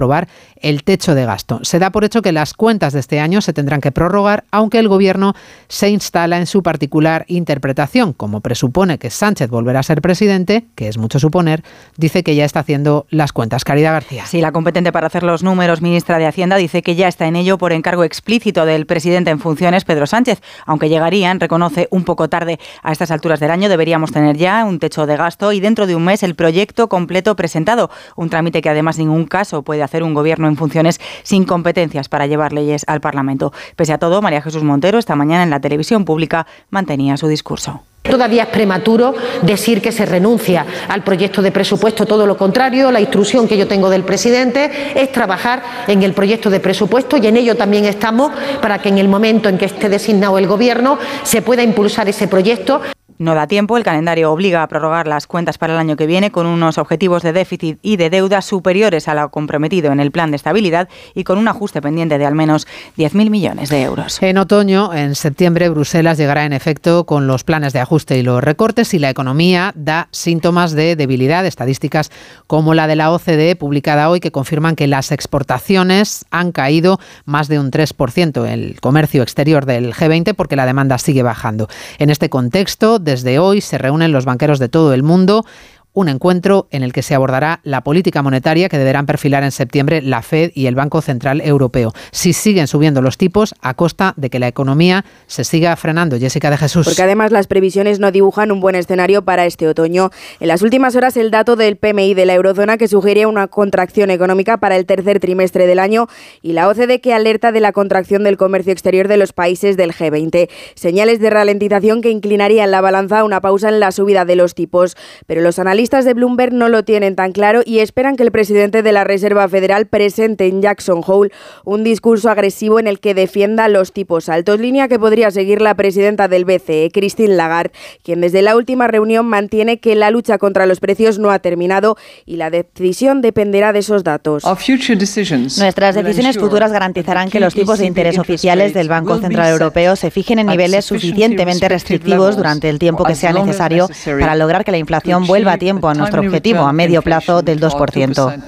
el 0.55 0.83
techo 0.83 1.15
de 1.15 1.25
gasto. 1.25 1.59
Se 1.63 1.79
da 1.79 1.91
por 1.91 2.03
hecho 2.03 2.21
que 2.21 2.31
las 2.31 2.53
cuentas 2.53 2.93
de 2.93 2.99
este 2.99 3.19
año 3.19 3.41
se 3.41 3.53
tendrán 3.53 3.81
que 3.81 3.91
prorrogar, 3.91 4.43
aunque 4.51 4.79
el 4.79 4.87
gobierno 4.87 5.33
se 5.67 5.89
instala 5.89 6.37
en 6.37 6.45
su 6.45 6.63
particular 6.63 7.25
interpretación. 7.27 8.13
Como 8.13 8.41
presupone 8.41 8.97
que 8.97 9.09
Sánchez 9.09 9.49
volverá 9.49 9.79
a 9.79 9.83
ser 9.83 10.01
presidente, 10.01 10.65
que 10.75 10.87
es 10.87 10.97
mucho 10.97 11.19
suponer, 11.19 11.63
dice 11.97 12.23
que 12.23 12.35
ya 12.35 12.45
está 12.45 12.61
haciendo 12.61 13.05
las 13.09 13.33
cuentas. 13.33 13.63
Caridad 13.63 13.93
García. 13.93 14.25
Sí, 14.25 14.41
la 14.41 14.51
competente 14.51 14.91
para 14.91 15.07
hacer 15.07 15.23
los 15.23 15.43
números, 15.43 15.81
ministra 15.81 16.17
de 16.17 16.25
Hacienda, 16.25 16.55
dice 16.55 16.81
que 16.81 16.95
ya 16.95 17.07
está 17.07 17.27
en 17.27 17.35
ello 17.35 17.57
por 17.57 17.73
encargo 17.73 18.03
explícito 18.03 18.65
del 18.65 18.85
presidente 18.85 19.31
en 19.31 19.39
funciones, 19.39 19.85
Pedro 19.85 20.07
Sánchez, 20.07 20.41
aunque 20.65 20.89
llegarían, 20.89 21.39
reconoce, 21.39 21.87
un 21.91 22.03
poco 22.03 22.29
tarde 22.29 22.59
a 22.83 22.91
estas 22.91 23.11
alturas 23.11 23.39
del 23.39 23.51
año. 23.51 23.69
Deberíamos 23.69 24.11
tener 24.11 24.37
ya 24.37 24.63
un 24.65 24.79
techo 24.79 25.05
de 25.05 25.17
gasto 25.17 25.51
y 25.51 25.59
dentro 25.59 25.87
de 25.87 25.95
un 25.95 26.05
mes 26.05 26.23
el 26.23 26.35
proyecto 26.35 26.89
completo 26.89 27.35
presentado, 27.35 27.89
un 28.15 28.29
trámite 28.29 28.61
que 28.61 28.69
además 28.69 28.97
ningún 28.97 29.25
caso 29.25 29.63
puede 29.63 29.83
hacer 29.83 29.90
un 29.99 30.13
gobierno 30.13 30.47
en 30.47 30.55
funciones 30.55 30.99
sin 31.23 31.43
competencias 31.45 32.07
para 32.09 32.27
llevar 32.27 32.53
leyes 32.53 32.83
al 32.87 33.01
Parlamento. 33.01 33.51
Pese 33.75 33.93
a 33.93 33.97
todo, 33.97 34.21
María 34.21 34.41
Jesús 34.41 34.63
Montero 34.63 34.97
esta 34.97 35.15
mañana 35.15 35.43
en 35.43 35.49
la 35.49 35.59
televisión 35.59 36.05
pública 36.05 36.47
mantenía 36.69 37.17
su 37.17 37.27
discurso. 37.27 37.83
Todavía 38.03 38.43
es 38.43 38.49
prematuro 38.49 39.13
decir 39.43 39.79
que 39.79 39.91
se 39.91 40.07
renuncia 40.07 40.65
al 40.89 41.03
proyecto 41.03 41.43
de 41.43 41.51
presupuesto, 41.51 42.07
todo 42.07 42.25
lo 42.25 42.35
contrario, 42.35 42.91
la 42.91 42.99
instrucción 42.99 43.47
que 43.47 43.57
yo 43.57 43.67
tengo 43.67 43.91
del 43.91 44.03
presidente 44.03 44.71
es 44.95 45.11
trabajar 45.11 45.61
en 45.87 46.01
el 46.01 46.13
proyecto 46.13 46.49
de 46.49 46.59
presupuesto 46.59 47.17
y 47.17 47.27
en 47.27 47.37
ello 47.37 47.55
también 47.55 47.85
estamos 47.85 48.31
para 48.59 48.79
que 48.79 48.89
en 48.89 48.97
el 48.97 49.07
momento 49.07 49.49
en 49.49 49.59
que 49.59 49.65
esté 49.65 49.87
designado 49.87 50.39
el 50.39 50.47
Gobierno 50.47 50.97
se 51.23 51.43
pueda 51.43 51.61
impulsar 51.61 52.09
ese 52.09 52.27
proyecto. 52.27 52.81
No 53.21 53.35
da 53.35 53.45
tiempo, 53.45 53.77
el 53.77 53.83
calendario 53.83 54.31
obliga 54.31 54.63
a 54.63 54.67
prorrogar 54.67 55.05
las 55.05 55.27
cuentas 55.27 55.59
para 55.59 55.73
el 55.73 55.79
año 55.79 55.95
que 55.95 56.07
viene 56.07 56.31
con 56.31 56.47
unos 56.47 56.79
objetivos 56.79 57.21
de 57.21 57.33
déficit 57.33 57.77
y 57.83 57.97
de 57.97 58.09
deuda 58.09 58.41
superiores 58.41 59.07
a 59.07 59.13
lo 59.13 59.29
comprometido 59.29 59.91
en 59.91 59.99
el 59.99 60.09
plan 60.09 60.31
de 60.31 60.37
estabilidad 60.37 60.89
y 61.13 61.23
con 61.23 61.37
un 61.37 61.47
ajuste 61.47 61.83
pendiente 61.83 62.17
de 62.17 62.25
al 62.25 62.33
menos 62.33 62.65
10.000 62.97 63.29
millones 63.29 63.69
de 63.69 63.83
euros. 63.83 64.19
En 64.23 64.39
otoño, 64.39 64.91
en 64.95 65.13
septiembre, 65.13 65.69
Bruselas 65.69 66.17
llegará 66.17 66.45
en 66.45 66.53
efecto 66.53 67.05
con 67.05 67.27
los 67.27 67.43
planes 67.43 67.73
de 67.73 67.79
ajuste 67.79 68.17
y 68.17 68.23
los 68.23 68.43
recortes 68.43 68.91
y 68.95 68.97
la 68.97 69.11
economía 69.11 69.71
da 69.75 70.07
síntomas 70.09 70.71
de 70.71 70.95
debilidad. 70.95 71.45
Estadísticas 71.45 72.09
como 72.47 72.73
la 72.73 72.87
de 72.87 72.95
la 72.95 73.11
OCDE 73.11 73.55
publicada 73.55 74.09
hoy 74.09 74.19
que 74.19 74.31
confirman 74.31 74.75
que 74.75 74.87
las 74.87 75.11
exportaciones 75.11 76.25
han 76.31 76.51
caído 76.51 76.99
más 77.25 77.49
de 77.49 77.59
un 77.59 77.69
3% 77.69 78.47
en 78.47 78.51
el 78.51 78.81
comercio 78.81 79.21
exterior 79.21 79.67
del 79.67 79.93
G20 79.93 80.33
porque 80.33 80.55
la 80.55 80.65
demanda 80.65 80.97
sigue 80.97 81.21
bajando. 81.21 81.67
En 81.99 82.09
este 82.09 82.31
contexto, 82.31 82.97
desde 83.11 83.39
hoy 83.39 83.59
se 83.59 83.77
reúnen 83.77 84.13
los 84.13 84.23
banqueros 84.23 84.57
de 84.57 84.69
todo 84.69 84.93
el 84.93 85.03
mundo 85.03 85.45
un 85.93 86.09
encuentro 86.09 86.67
en 86.71 86.83
el 86.83 86.93
que 86.93 87.01
se 87.01 87.15
abordará 87.15 87.59
la 87.63 87.81
política 87.81 88.21
monetaria 88.21 88.69
que 88.69 88.77
deberán 88.77 89.05
perfilar 89.05 89.43
en 89.43 89.51
septiembre 89.51 90.01
la 90.01 90.21
Fed 90.21 90.51
y 90.53 90.67
el 90.67 90.75
Banco 90.75 91.01
Central 91.01 91.41
Europeo. 91.41 91.91
Si 92.11 92.33
siguen 92.33 92.67
subiendo 92.67 93.01
los 93.01 93.17
tipos 93.17 93.53
a 93.61 93.73
costa 93.73 94.13
de 94.15 94.29
que 94.29 94.39
la 94.39 94.47
economía 94.47 95.03
se 95.27 95.43
siga 95.43 95.75
frenando. 95.75 96.17
Jessica 96.17 96.49
de 96.49 96.57
Jesús. 96.57 96.85
Porque 96.85 97.03
además 97.03 97.31
las 97.31 97.47
previsiones 97.47 97.99
no 97.99 98.11
dibujan 98.11 98.51
un 98.51 98.61
buen 98.61 98.75
escenario 98.75 99.23
para 99.23 99.45
este 99.45 99.67
otoño. 99.67 100.11
En 100.39 100.47
las 100.47 100.61
últimas 100.61 100.95
horas 100.95 101.17
el 101.17 101.31
dato 101.31 101.55
del 101.55 101.77
PMI 101.77 102.13
de 102.13 102.25
la 102.25 102.35
eurozona 102.35 102.77
que 102.77 102.87
sugiere 102.87 103.25
una 103.25 103.47
contracción 103.47 104.11
económica 104.11 104.57
para 104.57 104.77
el 104.77 104.85
tercer 104.85 105.19
trimestre 105.19 105.67
del 105.67 105.79
año 105.79 106.07
y 106.41 106.53
la 106.53 106.69
OCDE 106.69 107.01
que 107.01 107.13
alerta 107.13 107.51
de 107.51 107.59
la 107.59 107.71
contracción 107.71 108.23
del 108.23 108.37
comercio 108.37 108.71
exterior 108.71 109.07
de 109.07 109.17
los 109.17 109.33
países 109.33 109.77
del 109.77 109.93
G20. 109.93 110.49
Señales 110.75 111.19
de 111.19 111.29
ralentización 111.29 112.01
que 112.01 112.11
inclinarían 112.11 112.71
la 112.71 112.81
balanza 112.81 113.19
a 113.19 113.23
una 113.23 113.41
pausa 113.41 113.69
en 113.69 113.79
la 113.79 113.91
subida 113.91 114.25
de 114.25 114.35
los 114.35 114.55
tipos. 114.55 114.95
Pero 115.25 115.41
los 115.41 115.59
analistas 115.59 115.80
analistas 115.81 116.05
de 116.05 116.13
Bloomberg 116.13 116.53
no 116.53 116.69
lo 116.69 116.83
tienen 116.83 117.15
tan 117.15 117.31
claro 117.31 117.63
y 117.65 117.79
esperan 117.79 118.15
que 118.15 118.21
el 118.21 118.31
presidente 118.31 118.83
de 118.83 118.91
la 118.91 119.03
Reserva 119.03 119.49
Federal 119.49 119.87
presente 119.87 120.45
en 120.45 120.61
Jackson 120.61 121.01
Hole 121.03 121.31
un 121.65 121.83
discurso 121.83 122.29
agresivo 122.29 122.79
en 122.79 122.85
el 122.85 122.99
que 122.99 123.15
defienda 123.15 123.67
los 123.67 123.91
tipos 123.91 124.29
altos, 124.29 124.59
línea 124.59 124.87
que 124.87 124.99
podría 124.99 125.31
seguir 125.31 125.59
la 125.59 125.73
presidenta 125.73 126.27
del 126.27 126.45
BCE, 126.45 126.91
Christine 126.93 127.33
Lagarde, 127.33 127.71
quien 128.03 128.21
desde 128.21 128.43
la 128.43 128.55
última 128.55 128.85
reunión 128.85 129.25
mantiene 129.25 129.79
que 129.79 129.95
la 129.95 130.11
lucha 130.11 130.37
contra 130.37 130.67
los 130.67 130.79
precios 130.79 131.17
no 131.17 131.31
ha 131.31 131.39
terminado 131.39 131.97
y 132.27 132.35
la 132.35 132.51
decisión 132.51 133.23
dependerá 133.23 133.73
de 133.73 133.79
esos 133.79 134.03
datos. 134.03 134.43
Nuestras 134.45 135.95
decisiones 135.95 136.37
futuras 136.37 136.71
garantizarán 136.71 137.31
que 137.31 137.39
los 137.39 137.55
tipos 137.55 137.79
de 137.79 137.87
interés 137.87 138.19
oficiales 138.19 138.75
del 138.75 138.87
Banco 138.87 139.17
Central 139.17 139.51
Europeo 139.51 139.95
se 139.95 140.11
fijen 140.11 140.37
en 140.37 140.45
niveles 140.45 140.85
suficientemente 140.85 141.67
restrictivos 141.67 142.37
durante 142.37 142.69
el 142.69 142.77
tiempo 142.77 143.03
que 143.03 143.15
sea 143.15 143.33
necesario 143.33 143.89
para 144.19 144.35
lograr 144.35 144.63
que 144.63 144.69
la 144.69 144.77
inflación 144.77 145.25
vuelva 145.25 145.53
a 145.53 145.57
tiempo 145.57 145.70
a 145.83 145.93
nuestro 145.93 146.21
objetivo 146.21 146.61
a 146.61 146.73
medio 146.73 147.01
plazo 147.01 147.41
del 147.41 147.59
2%. 147.59 148.43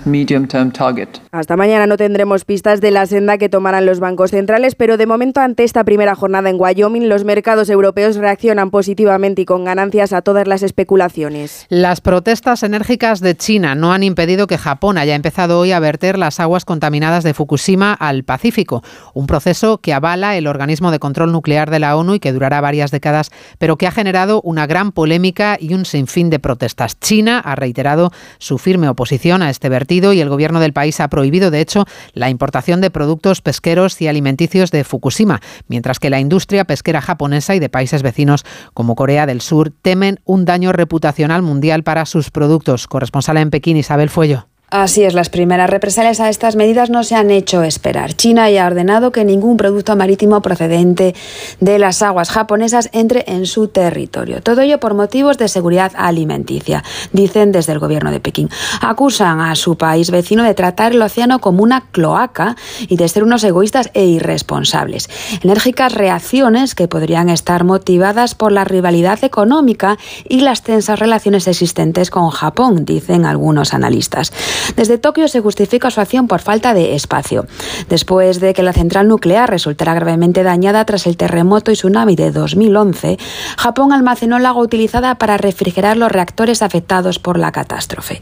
Hasta 1.31 1.57
mañana 1.57 1.87
no 1.87 1.97
tendremos 1.97 2.45
pistas 2.45 2.81
de 2.81 2.91
la 2.91 3.05
senda 3.05 3.37
que 3.37 3.49
tomarán 3.49 3.85
los 3.85 3.99
bancos 3.99 4.31
centrales, 4.31 4.75
pero 4.75 4.97
de 4.97 5.05
momento 5.05 5.39
ante 5.39 5.63
esta 5.63 5.83
primera 5.83 6.15
jornada 6.15 6.49
en 6.49 6.59
Wyoming, 6.59 7.09
los 7.09 7.23
mercados 7.23 7.69
europeos 7.69 8.17
reaccionan 8.17 8.71
positivamente 8.71 9.43
y 9.43 9.45
con 9.45 9.63
ganancias 9.63 10.13
a 10.13 10.21
todas 10.21 10.47
las 10.47 10.63
especulaciones. 10.63 11.65
Las 11.69 12.01
protestas 12.01 12.63
enérgicas 12.63 13.21
de 13.21 13.35
China 13.35 13.75
no 13.75 13.93
han 13.93 14.03
impedido 14.03 14.47
que 14.47 14.57
Japón 14.57 14.97
haya 14.97 15.15
empezado 15.15 15.59
hoy 15.59 15.71
a 15.71 15.79
verter 15.79 16.17
las 16.17 16.39
aguas 16.39 16.65
contaminadas 16.65 17.23
de 17.23 17.33
Fukushima 17.33 17.93
al 17.93 18.23
Pacífico, 18.23 18.83
un 19.13 19.27
proceso 19.27 19.79
que 19.79 19.93
avala 19.93 20.35
el 20.37 20.47
organismo 20.47 20.91
de 20.91 20.99
control 20.99 21.31
nuclear 21.31 21.71
de 21.71 21.79
la 21.79 21.95
ONU 21.95 22.15
y 22.15 22.19
que 22.19 22.33
durará 22.33 22.61
varias 22.61 22.91
décadas, 22.91 23.31
pero 23.57 23.77
que 23.77 23.87
ha 23.87 23.91
generado 23.91 24.41
una 24.41 24.67
gran 24.67 24.91
polémica 24.91 25.57
y 25.59 25.73
un 25.73 25.85
sinfín 25.85 26.29
de 26.29 26.39
protestas. 26.39 26.97
China 27.13 27.37
ha 27.37 27.53
reiterado 27.53 28.11
su 28.39 28.57
firme 28.57 28.89
oposición 28.89 29.43
a 29.43 29.51
este 29.51 29.69
vertido 29.69 30.13
y 30.13 30.19
el 30.19 30.29
gobierno 30.29 30.59
del 30.59 30.73
país 30.73 30.99
ha 30.99 31.09
prohibido, 31.09 31.51
de 31.51 31.61
hecho, 31.61 31.85
la 32.13 32.31
importación 32.31 32.81
de 32.81 32.89
productos 32.89 33.39
pesqueros 33.39 34.01
y 34.01 34.07
alimenticios 34.07 34.71
de 34.71 34.83
Fukushima, 34.83 35.39
mientras 35.67 35.99
que 35.99 36.09
la 36.09 36.19
industria 36.19 36.65
pesquera 36.65 37.01
japonesa 37.01 37.53
y 37.53 37.59
de 37.59 37.69
países 37.69 38.01
vecinos 38.01 38.45
como 38.73 38.95
Corea 38.95 39.27
del 39.27 39.41
Sur 39.41 39.71
temen 39.83 40.21
un 40.25 40.45
daño 40.45 40.71
reputacional 40.71 41.43
mundial 41.43 41.83
para 41.83 42.07
sus 42.07 42.31
productos. 42.31 42.87
Corresponsal 42.87 43.37
en 43.37 43.51
Pekín, 43.51 43.77
Isabel 43.77 44.09
Fuello. 44.09 44.47
Así 44.73 45.03
es, 45.03 45.13
las 45.13 45.29
primeras 45.29 45.69
represalias 45.69 46.19
a 46.19 46.29
estas 46.29 46.55
medidas 46.55 46.89
no 46.89 47.03
se 47.03 47.13
han 47.13 47.29
hecho 47.29 47.61
esperar. 47.61 48.15
China 48.15 48.49
ya 48.49 48.63
ha 48.63 48.67
ordenado 48.67 49.11
que 49.11 49.23
ningún 49.23 49.55
producto 49.55 49.95
marítimo 49.95 50.41
procedente 50.41 51.13
de 51.59 51.77
las 51.77 52.01
aguas 52.01 52.31
japonesas 52.31 52.89
entre 52.91 53.23
en 53.27 53.45
su 53.45 53.67
territorio. 53.67 54.41
Todo 54.41 54.61
ello 54.61 54.79
por 54.79 54.95
motivos 54.95 55.37
de 55.37 55.47
seguridad 55.47 55.91
alimenticia, 55.95 56.83
dicen 57.11 57.51
desde 57.51 57.73
el 57.73 57.77
gobierno 57.77 58.09
de 58.09 58.19
Pekín. 58.19 58.49
Acusan 58.81 59.41
a 59.41 59.53
su 59.53 59.77
país 59.77 60.09
vecino 60.09 60.41
de 60.41 60.55
tratar 60.55 60.93
el 60.93 61.03
océano 61.03 61.37
como 61.37 61.61
una 61.61 61.81
cloaca 61.91 62.55
y 62.87 62.97
de 62.97 63.07
ser 63.09 63.23
unos 63.23 63.43
egoístas 63.43 63.91
e 63.93 64.05
irresponsables. 64.05 65.07
Enérgicas 65.43 65.93
reacciones 65.93 66.73
que 66.73 66.87
podrían 66.87 67.29
estar 67.29 67.63
motivadas 67.63 68.33
por 68.33 68.51
la 68.51 68.63
rivalidad 68.63 69.23
económica 69.23 69.99
y 70.27 70.39
las 70.39 70.63
tensas 70.63 70.97
relaciones 70.97 71.47
existentes 71.47 72.09
con 72.09 72.31
Japón, 72.31 72.85
dicen 72.85 73.27
algunos 73.27 73.75
analistas. 73.75 74.33
Desde 74.75 74.97
Tokio 74.97 75.27
se 75.27 75.41
justifica 75.41 75.91
su 75.91 76.01
acción 76.01 76.27
por 76.27 76.41
falta 76.41 76.73
de 76.73 76.95
espacio. 76.95 77.45
Después 77.89 78.39
de 78.39 78.53
que 78.53 78.63
la 78.63 78.73
central 78.73 79.07
nuclear 79.07 79.49
resultara 79.49 79.93
gravemente 79.93 80.43
dañada 80.43 80.85
tras 80.85 81.07
el 81.07 81.17
terremoto 81.17 81.71
y 81.71 81.75
tsunami 81.75 82.15
de 82.15 82.31
2011, 82.31 83.17
Japón 83.57 83.93
almacenó 83.93 84.37
el 84.37 84.45
agua 84.45 84.63
utilizada 84.63 85.15
para 85.15 85.37
refrigerar 85.37 85.97
los 85.97 86.11
reactores 86.11 86.61
afectados 86.61 87.19
por 87.19 87.37
la 87.37 87.51
catástrofe. 87.51 88.21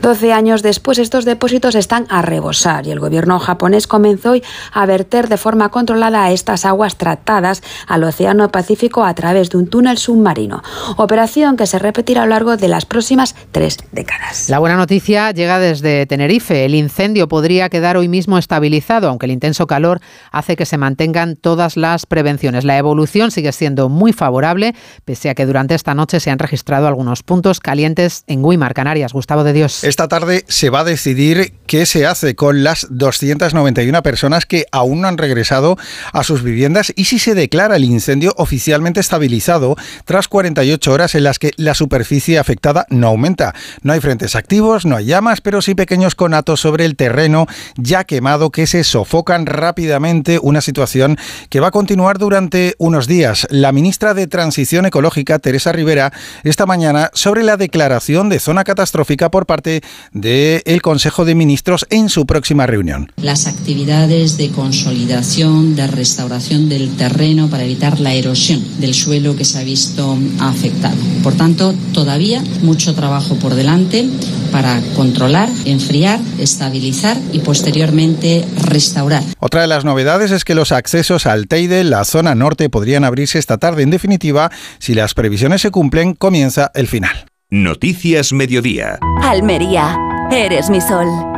Doce 0.00 0.32
años 0.32 0.62
después, 0.62 0.98
estos 0.98 1.24
depósitos 1.24 1.74
están 1.74 2.06
a 2.08 2.22
rebosar 2.22 2.86
y 2.86 2.90
el 2.90 3.00
gobierno 3.00 3.38
japonés 3.38 3.86
comenzó 3.86 4.34
a 4.72 4.86
verter 4.86 5.28
de 5.28 5.36
forma 5.36 5.70
controlada 5.70 6.30
estas 6.30 6.64
aguas 6.64 6.96
tratadas 6.96 7.62
al 7.86 8.04
Océano 8.04 8.50
Pacífico 8.50 9.04
a 9.04 9.14
través 9.14 9.50
de 9.50 9.58
un 9.58 9.66
túnel 9.68 9.98
submarino, 9.98 10.62
operación 10.96 11.56
que 11.56 11.66
se 11.66 11.78
repetirá 11.78 12.22
a 12.22 12.26
lo 12.26 12.30
largo 12.30 12.56
de 12.56 12.68
las 12.68 12.84
próximas 12.84 13.34
tres 13.52 13.78
décadas. 13.92 14.48
La 14.48 14.58
buena 14.58 14.76
noticia 14.76 15.30
llega 15.30 15.58
de 15.80 16.06
Tenerife. 16.06 16.64
El 16.64 16.74
incendio 16.74 17.28
podría 17.28 17.68
quedar 17.68 17.96
hoy 17.96 18.08
mismo 18.08 18.38
estabilizado, 18.38 19.08
aunque 19.08 19.26
el 19.26 19.32
intenso 19.32 19.66
calor 19.66 20.00
hace 20.32 20.56
que 20.56 20.66
se 20.66 20.78
mantengan 20.78 21.36
todas 21.36 21.76
las 21.76 22.06
prevenciones. 22.06 22.64
La 22.64 22.78
evolución 22.78 23.30
sigue 23.30 23.52
siendo 23.52 23.88
muy 23.88 24.12
favorable, 24.12 24.74
pese 25.04 25.30
a 25.30 25.34
que 25.34 25.46
durante 25.46 25.74
esta 25.74 25.94
noche 25.94 26.20
se 26.20 26.30
han 26.30 26.38
registrado 26.38 26.86
algunos 26.86 27.22
puntos 27.22 27.60
calientes 27.60 28.24
en 28.26 28.42
Guimar, 28.42 28.74
Canarias. 28.74 29.12
Gustavo 29.12 29.44
de 29.44 29.52
Dios. 29.52 29.84
Esta 29.84 30.08
tarde 30.08 30.44
se 30.48 30.70
va 30.70 30.80
a 30.80 30.84
decidir 30.84 31.54
qué 31.66 31.86
se 31.86 32.06
hace 32.06 32.34
con 32.34 32.64
las 32.64 32.86
291 32.90 34.02
personas 34.02 34.46
que 34.46 34.66
aún 34.72 35.00
no 35.00 35.08
han 35.08 35.18
regresado 35.18 35.76
a 36.12 36.22
sus 36.22 36.42
viviendas 36.42 36.92
y 36.96 37.04
si 37.04 37.18
se 37.18 37.34
declara 37.34 37.76
el 37.76 37.84
incendio 37.84 38.34
oficialmente 38.36 39.00
estabilizado 39.00 39.76
tras 40.04 40.28
48 40.28 40.92
horas 40.92 41.14
en 41.14 41.24
las 41.24 41.38
que 41.38 41.52
la 41.56 41.74
superficie 41.74 42.38
afectada 42.38 42.86
no 42.90 43.08
aumenta. 43.08 43.54
No 43.82 43.92
hay 43.92 44.00
frentes 44.00 44.34
activos, 44.36 44.86
no 44.86 44.96
hay 44.96 45.06
llamas, 45.06 45.40
pero 45.40 45.62
sí 45.62 45.67
pequeños 45.74 46.14
conatos 46.14 46.60
sobre 46.60 46.84
el 46.84 46.96
terreno 46.96 47.46
ya 47.76 48.04
quemado 48.04 48.50
que 48.50 48.66
se 48.66 48.84
sofocan 48.84 49.46
rápidamente, 49.46 50.38
una 50.42 50.60
situación 50.60 51.18
que 51.48 51.60
va 51.60 51.68
a 51.68 51.72
continuar 51.72 52.18
durante 52.18 52.74
unos 52.78 53.06
días. 53.06 53.46
La 53.50 53.72
ministra 53.72 54.14
de 54.14 54.26
Transición 54.26 54.86
Ecológica, 54.86 55.38
Teresa 55.38 55.72
Rivera, 55.72 56.12
esta 56.44 56.66
mañana 56.66 57.10
sobre 57.14 57.42
la 57.42 57.56
declaración 57.56 58.28
de 58.28 58.40
zona 58.40 58.64
catastrófica 58.64 59.30
por 59.30 59.46
parte 59.46 59.82
del 60.12 60.82
Consejo 60.82 61.24
de 61.24 61.34
Ministros 61.34 61.86
en 61.90 62.08
su 62.08 62.26
próxima 62.26 62.66
reunión. 62.66 63.12
Las 63.16 63.46
actividades 63.46 64.36
de 64.36 64.50
consolidación, 64.50 65.76
de 65.76 65.86
restauración 65.86 66.68
del 66.68 66.96
terreno 66.96 67.48
para 67.48 67.64
evitar 67.64 68.00
la 68.00 68.14
erosión 68.14 68.62
del 68.80 68.94
suelo 68.94 69.36
que 69.36 69.44
se 69.44 69.58
ha 69.58 69.64
visto 69.64 70.18
afectado. 70.40 70.96
Por 71.22 71.34
tanto, 71.34 71.74
todavía 71.92 72.42
mucho 72.62 72.94
trabajo 72.94 73.34
por 73.36 73.54
delante 73.54 74.08
para 74.52 74.80
controlar, 74.96 75.48
enfriar, 75.64 76.20
estabilizar 76.38 77.16
y 77.32 77.40
posteriormente 77.40 78.44
restaurar. 78.66 79.22
Otra 79.38 79.62
de 79.62 79.66
las 79.66 79.84
novedades 79.84 80.30
es 80.30 80.44
que 80.44 80.54
los 80.54 80.72
accesos 80.72 81.26
al 81.26 81.48
Teide, 81.48 81.84
la 81.84 82.04
zona 82.04 82.34
norte, 82.34 82.70
podrían 82.70 83.04
abrirse 83.04 83.38
esta 83.38 83.58
tarde. 83.58 83.82
En 83.82 83.90
definitiva, 83.90 84.50
si 84.78 84.94
las 84.94 85.14
previsiones 85.14 85.62
se 85.62 85.70
cumplen, 85.70 86.14
comienza 86.14 86.70
el 86.74 86.86
final. 86.86 87.26
Noticias 87.50 88.32
Mediodía. 88.32 88.98
Almería, 89.22 89.96
eres 90.30 90.68
mi 90.68 90.80
sol. 90.80 91.37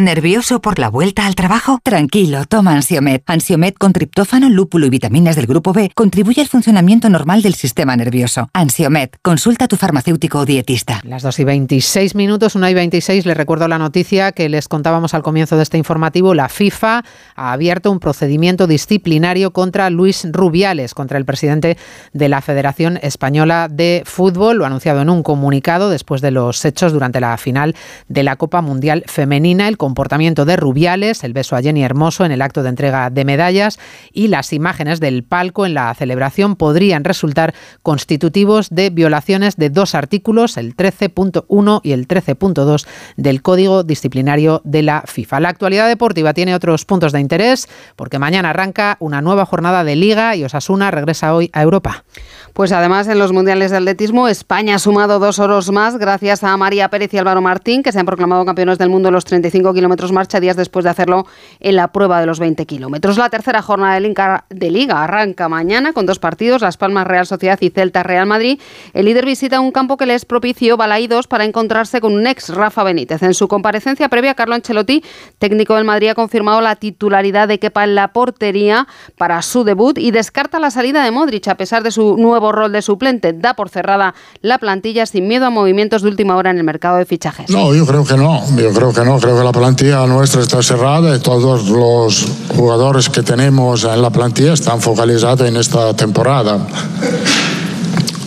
¿Nervioso 0.00 0.60
por 0.60 0.78
la 0.78 0.90
vuelta 0.90 1.26
al 1.26 1.34
trabajo? 1.34 1.80
Tranquilo, 1.82 2.44
toma 2.44 2.72
Ansiomet. 2.72 3.24
Ansiomet 3.26 3.76
con 3.76 3.92
triptófano, 3.92 4.48
lúpulo 4.48 4.86
y 4.86 4.90
vitaminas 4.90 5.34
del 5.34 5.48
grupo 5.48 5.72
B 5.72 5.90
contribuye 5.92 6.40
al 6.40 6.46
funcionamiento 6.46 7.08
normal 7.08 7.42
del 7.42 7.54
sistema 7.54 7.96
nervioso. 7.96 8.48
Ansiomet, 8.52 9.18
consulta 9.22 9.64
a 9.64 9.68
tu 9.68 9.74
farmacéutico 9.74 10.38
o 10.38 10.44
dietista. 10.44 11.00
Las 11.02 11.24
2 11.24 11.40
y 11.40 11.44
26 11.44 12.14
minutos, 12.14 12.54
1 12.54 12.68
y 12.68 12.74
26, 12.74 13.26
les 13.26 13.36
recuerdo 13.36 13.66
la 13.66 13.76
noticia 13.76 14.30
que 14.30 14.48
les 14.48 14.68
contábamos 14.68 15.14
al 15.14 15.24
comienzo 15.24 15.56
de 15.56 15.64
este 15.64 15.78
informativo. 15.78 16.32
La 16.32 16.48
FIFA 16.48 17.02
ha 17.34 17.52
abierto 17.52 17.90
un 17.90 17.98
procedimiento 17.98 18.68
disciplinario 18.68 19.52
contra 19.52 19.90
Luis 19.90 20.28
Rubiales, 20.30 20.94
contra 20.94 21.18
el 21.18 21.24
presidente 21.24 21.76
de 22.12 22.28
la 22.28 22.40
Federación 22.40 23.00
Española 23.02 23.66
de 23.68 24.04
Fútbol. 24.06 24.58
Lo 24.58 24.64
ha 24.64 24.68
anunciado 24.68 25.02
en 25.02 25.10
un 25.10 25.24
comunicado 25.24 25.90
después 25.90 26.20
de 26.20 26.30
los 26.30 26.64
hechos 26.64 26.92
durante 26.92 27.18
la 27.18 27.36
final 27.36 27.74
de 28.06 28.22
la 28.22 28.36
Copa 28.36 28.62
Mundial 28.62 29.02
Femenina. 29.08 29.66
El 29.66 29.76
comportamiento 29.88 30.44
de 30.44 30.56
Rubiales, 30.56 31.24
el 31.24 31.32
beso 31.32 31.56
a 31.56 31.62
Jenny 31.62 31.82
Hermoso 31.82 32.26
en 32.26 32.30
el 32.30 32.42
acto 32.42 32.62
de 32.62 32.68
entrega 32.68 33.08
de 33.08 33.24
medallas 33.24 33.78
y 34.12 34.28
las 34.28 34.52
imágenes 34.52 35.00
del 35.00 35.24
palco 35.24 35.64
en 35.64 35.72
la 35.72 35.94
celebración 35.94 36.56
podrían 36.56 37.04
resultar 37.04 37.54
constitutivos 37.82 38.68
de 38.68 38.90
violaciones 38.90 39.56
de 39.56 39.70
dos 39.70 39.94
artículos, 39.94 40.58
el 40.58 40.76
13.1 40.76 41.80
y 41.82 41.92
el 41.92 42.06
13.2 42.06 42.86
del 43.16 43.40
Código 43.40 43.82
Disciplinario 43.82 44.60
de 44.62 44.82
la 44.82 45.04
FIFA. 45.06 45.40
La 45.40 45.48
actualidad 45.48 45.88
deportiva 45.88 46.34
tiene 46.34 46.54
otros 46.54 46.84
puntos 46.84 47.12
de 47.12 47.20
interés 47.20 47.66
porque 47.96 48.18
mañana 48.18 48.50
arranca 48.50 48.98
una 49.00 49.22
nueva 49.22 49.46
jornada 49.46 49.84
de 49.84 49.96
liga 49.96 50.36
y 50.36 50.44
Osasuna 50.44 50.90
regresa 50.90 51.34
hoy 51.34 51.48
a 51.54 51.62
Europa. 51.62 52.04
Pues 52.52 52.72
además 52.72 53.08
en 53.08 53.18
los 53.18 53.32
mundiales 53.32 53.70
de 53.70 53.78
atletismo 53.78 54.28
España 54.28 54.74
ha 54.74 54.78
sumado 54.78 55.18
dos 55.18 55.38
oros 55.38 55.70
más 55.70 55.96
gracias 55.96 56.44
a 56.44 56.54
María 56.58 56.90
Pérez 56.90 57.14
y 57.14 57.18
Álvaro 57.18 57.40
Martín 57.40 57.82
que 57.82 57.92
se 57.92 58.00
han 58.00 58.06
proclamado 58.06 58.44
campeones 58.44 58.76
del 58.76 58.90
mundo 58.90 59.08
en 59.08 59.14
los 59.14 59.24
35 59.24 59.72
kilómetros 59.78 60.10
marcha 60.10 60.40
días 60.40 60.56
después 60.56 60.84
de 60.84 60.90
hacerlo 60.90 61.24
en 61.60 61.76
la 61.76 61.88
prueba 61.92 62.18
de 62.18 62.26
los 62.26 62.40
20 62.40 62.66
kilómetros. 62.66 63.16
La 63.16 63.30
tercera 63.30 63.62
jornada 63.62 64.00
de 64.00 64.70
Liga 64.70 65.04
arranca 65.04 65.48
mañana 65.48 65.92
con 65.92 66.04
dos 66.04 66.18
partidos, 66.18 66.62
Las 66.62 66.76
Palmas 66.76 67.06
Real 67.06 67.26
Sociedad 67.26 67.58
y 67.60 67.70
Celta 67.70 68.02
Real 68.02 68.26
Madrid. 68.26 68.60
El 68.92 69.04
líder 69.04 69.24
visita 69.24 69.60
un 69.60 69.70
campo 69.70 69.96
que 69.96 70.04
les 70.06 70.24
propició 70.24 70.76
Balaídos 70.76 71.28
para 71.28 71.44
encontrarse 71.44 72.00
con 72.00 72.12
un 72.12 72.26
ex 72.26 72.48
Rafa 72.48 72.82
Benítez. 72.82 73.22
En 73.22 73.34
su 73.34 73.46
comparecencia 73.46 74.08
previa, 74.08 74.34
Carlo 74.34 74.56
Ancelotti, 74.56 75.04
técnico 75.38 75.76
del 75.76 75.84
Madrid, 75.84 76.08
ha 76.08 76.14
confirmado 76.16 76.60
la 76.60 76.74
titularidad 76.74 77.46
de 77.46 77.60
Kepa 77.60 77.84
en 77.84 77.94
la 77.94 78.08
portería 78.12 78.88
para 79.16 79.40
su 79.42 79.62
debut 79.62 79.96
y 79.96 80.10
descarta 80.10 80.58
la 80.58 80.72
salida 80.72 81.04
de 81.04 81.12
Modric 81.12 81.46
a 81.46 81.56
pesar 81.56 81.84
de 81.84 81.92
su 81.92 82.16
nuevo 82.16 82.50
rol 82.50 82.72
de 82.72 82.82
suplente. 82.82 83.32
Da 83.32 83.54
por 83.54 83.68
cerrada 83.68 84.14
la 84.42 84.58
plantilla 84.58 85.06
sin 85.06 85.28
miedo 85.28 85.46
a 85.46 85.50
movimientos 85.50 86.02
de 86.02 86.08
última 86.08 86.36
hora 86.36 86.50
en 86.50 86.58
el 86.58 86.64
mercado 86.64 86.96
de 86.96 87.04
fichajes. 87.04 87.48
No, 87.48 87.74
yo 87.74 87.86
creo 87.86 88.04
que 88.04 88.16
no. 88.16 88.42
Yo 88.56 88.72
creo 88.72 88.92
que 88.92 89.04
no. 89.04 89.18
Creo 89.20 89.38
que 89.38 89.44
la 89.44 89.52
plantilla 89.52 89.67
nuestra 89.70 90.40
está 90.40 90.62
cerrada 90.62 91.14
y 91.14 91.18
todos 91.18 91.68
los 91.68 92.26
jugadores 92.56 93.10
que 93.10 93.22
tenemos 93.22 93.84
en 93.84 94.00
la 94.00 94.08
plantilla 94.08 94.54
están 94.54 94.80
focalizados 94.80 95.46
en 95.46 95.56
esta 95.56 95.94
temporada. 95.94 96.58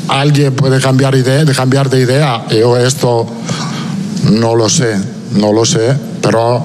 Alguien 0.08 0.54
puede 0.54 0.80
cambiar, 0.80 1.16
idea, 1.16 1.44
de 1.44 1.54
cambiar 1.56 1.90
de 1.90 2.02
idea. 2.02 2.46
Yo 2.50 2.78
esto 2.78 3.26
no 4.30 4.56
lo 4.56 4.70
sé, 4.70 4.96
no 5.32 5.52
lo 5.52 5.66
sé, 5.66 5.98
pero 6.22 6.64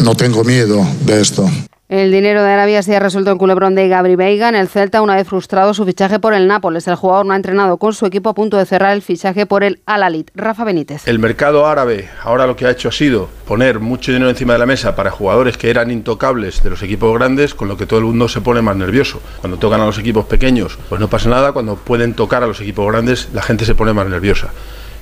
no 0.00 0.14
tengo 0.14 0.44
miedo 0.44 0.86
de 1.06 1.20
esto. 1.20 1.48
El 1.88 2.12
dinero 2.12 2.42
de 2.42 2.50
Arabia 2.50 2.82
se 2.82 2.94
ha 2.94 3.00
resuelto 3.00 3.30
en 3.30 3.38
culebrón 3.38 3.74
de 3.74 3.88
Gabri 3.88 4.14
Veiga 4.14 4.50
en 4.50 4.56
el 4.56 4.68
Celta 4.68 5.00
una 5.00 5.16
vez 5.16 5.26
frustrado 5.26 5.72
su 5.72 5.86
fichaje 5.86 6.18
por 6.18 6.34
el 6.34 6.46
Nápoles. 6.46 6.86
El 6.86 6.96
jugador 6.96 7.24
no 7.24 7.32
ha 7.32 7.36
entrenado 7.36 7.78
con 7.78 7.94
su 7.94 8.04
equipo 8.04 8.28
a 8.28 8.34
punto 8.34 8.58
de 8.58 8.66
cerrar 8.66 8.92
el 8.92 9.00
fichaje 9.00 9.46
por 9.46 9.64
el 9.64 9.80
Al-Alit. 9.86 10.30
Rafa 10.34 10.64
Benítez. 10.64 11.08
El 11.08 11.18
mercado 11.18 11.66
árabe 11.66 12.10
ahora 12.22 12.46
lo 12.46 12.56
que 12.56 12.66
ha 12.66 12.70
hecho 12.72 12.90
ha 12.90 12.92
sido 12.92 13.30
poner 13.46 13.80
mucho 13.80 14.12
dinero 14.12 14.28
encima 14.28 14.52
de 14.52 14.58
la 14.58 14.66
mesa 14.66 14.94
para 14.94 15.10
jugadores 15.10 15.56
que 15.56 15.70
eran 15.70 15.90
intocables 15.90 16.62
de 16.62 16.68
los 16.68 16.82
equipos 16.82 17.14
grandes, 17.14 17.54
con 17.54 17.68
lo 17.68 17.78
que 17.78 17.86
todo 17.86 18.00
el 18.00 18.04
mundo 18.04 18.28
se 18.28 18.42
pone 18.42 18.60
más 18.60 18.76
nervioso. 18.76 19.22
Cuando 19.40 19.56
tocan 19.56 19.80
a 19.80 19.86
los 19.86 19.98
equipos 19.98 20.26
pequeños, 20.26 20.78
pues 20.90 21.00
no 21.00 21.08
pasa 21.08 21.30
nada. 21.30 21.52
Cuando 21.52 21.76
pueden 21.76 22.12
tocar 22.12 22.42
a 22.42 22.46
los 22.46 22.60
equipos 22.60 22.86
grandes, 22.92 23.30
la 23.32 23.40
gente 23.40 23.64
se 23.64 23.74
pone 23.74 23.94
más 23.94 24.06
nerviosa 24.06 24.50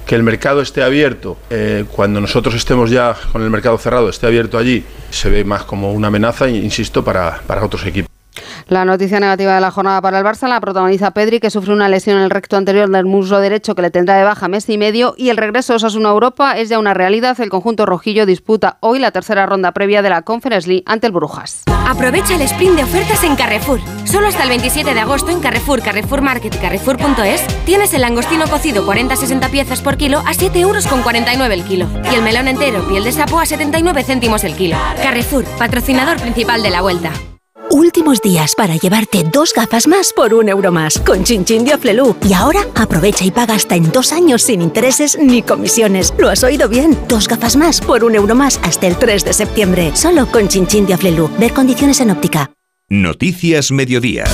que 0.07 0.15
el 0.15 0.23
mercado 0.23 0.63
esté 0.63 0.83
abierto, 0.83 1.37
eh, 1.51 1.85
cuando 1.91 2.21
nosotros 2.21 2.55
estemos 2.55 2.91
ya 2.91 3.17
con 3.33 3.43
el 3.43 3.51
mercado 3.51 3.77
cerrado, 3.77 4.09
esté 4.09 4.27
abierto 4.27 4.57
allí, 4.57 4.85
se 5.11 5.29
ve 5.29 5.45
más 5.45 5.65
como 5.65 5.93
una 5.93 6.09
amenaza, 6.09 6.49
insisto, 6.49 7.05
para, 7.05 7.43
para 7.47 7.65
otros 7.65 7.85
equipos. 7.85 8.16
La 8.69 8.85
noticia 8.85 9.21
negativa 9.21 9.55
de 9.55 9.61
la 9.61 9.71
jornada 9.71 10.03
para 10.03 10.19
el 10.19 10.25
Barça 10.25 10.49
la 10.49 10.61
protagoniza 10.61 11.13
Pedri, 11.13 11.39
que 11.39 11.51
sufre 11.51 11.73
una 11.73 11.89
lesión 11.89 12.17
en 12.17 12.25
el 12.25 12.31
recto 12.31 12.57
anterior 12.57 12.91
del 12.91 13.05
muslo 13.05 13.39
derecho 13.39 13.77
que 13.77 13.83
le 13.83 13.93
tendrá 13.93 14.17
de 14.17 14.25
baja 14.25 14.49
mes 14.49 14.69
y 14.69 14.77
medio. 14.77 15.15
Y 15.17 15.29
el 15.29 15.37
regreso 15.37 15.73
de 15.73 15.77
Osasuna 15.77 16.09
Europa 16.09 16.59
es 16.59 16.69
ya 16.69 16.81
una 16.81 16.93
realidad. 16.93 17.41
El 17.41 17.49
conjunto 17.49 17.87
rojillo 17.87 18.27
disputa 18.27 18.79
hoy 18.81 18.99
la 18.99 19.13
tercera 19.13 19.47
ronda 19.47 19.71
previa 19.71 20.03
de 20.03 20.11
la 20.11 20.23
Conference 20.23 20.69
League 20.69 20.83
ante 20.87 21.07
el 21.07 21.13
Brujas. 21.13 21.63
Aprovecha 21.87 22.35
el 22.35 22.43
sprint 22.43 22.75
de 22.75 22.83
ofertas 22.83 23.23
en 23.23 23.37
Carrefour. 23.37 23.79
Solo 24.05 24.27
hasta 24.27 24.43
el 24.43 24.49
27 24.49 24.95
de 24.95 25.01
agosto 25.01 25.31
en 25.31 25.39
Carrefour, 25.39 25.81
Carrefour 25.81 26.21
Market 26.21 26.57
y 26.57 26.59
Carrefour.es 26.59 27.47
tienes 27.67 27.95
el 27.95 28.01
langostino 28.01 28.49
cocido 28.49 28.85
40-60 28.85 29.49
piezas 29.49 29.81
por 29.81 29.97
kilo 29.97 30.25
a 30.27 30.35
7 30.35 30.59
euros 30.59 30.89
con 30.89 31.03
49 31.03 31.55
el 31.55 31.63
kilo. 31.63 31.87
Y 32.11 32.17
el 32.17 32.23
melón 32.23 32.49
entero 32.49 32.83
piel 32.89 33.05
de 33.05 33.13
sapo 33.13 33.39
a 33.39 33.47
79 33.47 34.03
céntimos 34.03 34.43
el 34.43 34.57
kilo. 34.57 34.77
Carrefour, 35.01 35.45
patrocinador 35.57 36.21
principal 36.21 36.65
de 36.65 36.71
la 36.71 36.83
vuelta. 36.83 37.13
Últimos 37.71 38.21
días 38.21 38.55
para 38.55 38.77
llevarte 38.77 39.25
dos 39.25 39.53
gafas 39.53 39.87
más 39.87 40.13
por 40.13 40.35
un 40.35 40.49
euro 40.49 40.71
más 40.71 40.99
con 41.01 41.25
Chinchín 41.25 41.65
de 41.65 41.73
Aflelu. 41.73 42.17
Y 42.29 42.33
ahora 42.33 42.61
aprovecha 42.75 43.25
y 43.25 43.31
paga 43.31 43.55
hasta 43.55 43.75
en 43.75 43.91
dos 43.91 44.13
años 44.13 44.43
sin 44.43 44.63
intereses 44.63 45.19
ni 45.19 45.43
comisiones. 45.43 46.15
¿Lo 46.17 46.29
has 46.29 46.45
oído 46.45 46.69
bien? 46.69 46.97
Dos 47.09 47.27
gafas 47.29 47.57
más 47.57 47.81
por 47.81 48.05
un 48.05 48.15
euro 48.15 48.35
más 48.35 48.61
hasta 48.63 48.87
el 48.87 48.97
3 48.97 49.25
de 49.25 49.33
septiembre. 49.33 49.91
Solo 49.95 50.27
con 50.27 50.49
Chinchín 50.49 50.87
de 50.87 50.95
Aflelu. 50.95 51.29
Ver 51.39 51.53
condiciones 51.53 52.01
en 52.01 52.11
óptica. 52.11 52.53
Noticias 52.89 53.73
Mediodía. 53.73 54.25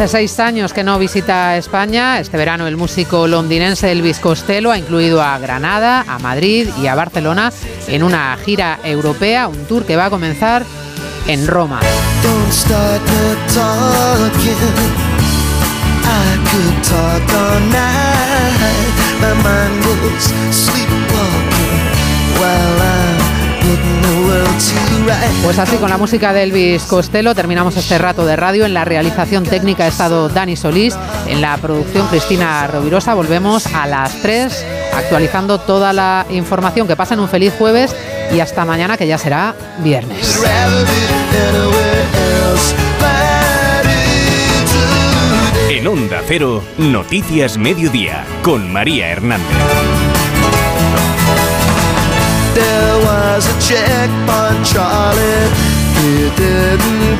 Hace 0.00 0.08
seis 0.08 0.40
años 0.40 0.72
que 0.72 0.82
no 0.82 0.98
visita 0.98 1.58
España. 1.58 2.20
Este 2.20 2.38
verano 2.38 2.66
el 2.66 2.78
músico 2.78 3.26
londinense 3.26 3.92
Elvis 3.92 4.18
Costello 4.18 4.70
ha 4.70 4.78
incluido 4.78 5.22
a 5.22 5.38
Granada, 5.38 6.06
a 6.08 6.18
Madrid 6.18 6.70
y 6.82 6.86
a 6.86 6.94
Barcelona 6.94 7.52
en 7.86 8.02
una 8.02 8.34
gira 8.42 8.78
europea, 8.82 9.46
un 9.46 9.66
tour 9.66 9.84
que 9.84 9.96
va 9.96 10.06
a 10.06 10.10
comenzar 10.10 10.64
en 11.26 11.46
Roma. 11.46 11.80
Pues 25.42 25.58
así, 25.58 25.76
con 25.76 25.90
la 25.90 25.98
música 25.98 26.32
de 26.32 26.44
Elvis 26.44 26.84
Costello, 26.84 27.34
terminamos 27.34 27.76
este 27.76 27.98
rato 27.98 28.24
de 28.24 28.36
radio. 28.36 28.64
En 28.66 28.74
la 28.74 28.84
realización 28.84 29.44
técnica 29.44 29.84
ha 29.84 29.88
estado 29.88 30.28
Dani 30.28 30.56
Solís, 30.56 30.96
en 31.26 31.40
la 31.40 31.56
producción 31.56 32.06
Cristina 32.08 32.66
Rovirosa. 32.66 33.14
Volvemos 33.14 33.66
a 33.74 33.86
las 33.86 34.20
3, 34.22 34.66
actualizando 34.94 35.58
toda 35.58 35.92
la 35.92 36.26
información. 36.30 36.86
Que 36.86 36.96
pasen 36.96 37.20
un 37.20 37.28
feliz 37.28 37.52
jueves 37.58 37.94
y 38.32 38.40
hasta 38.40 38.64
mañana, 38.64 38.96
que 38.96 39.06
ya 39.06 39.18
será 39.18 39.54
viernes. 39.78 40.40
En 45.70 45.86
Onda 45.86 46.20
Cero, 46.26 46.62
Noticias 46.78 47.56
Mediodía, 47.56 48.24
con 48.42 48.72
María 48.72 49.08
Hernández. 49.08 49.46
Was 53.10 53.44
a 53.44 53.56
checkpoint, 53.58 54.64
Charlie. 54.64 55.50
He 55.98 56.30
didn't 56.38 57.18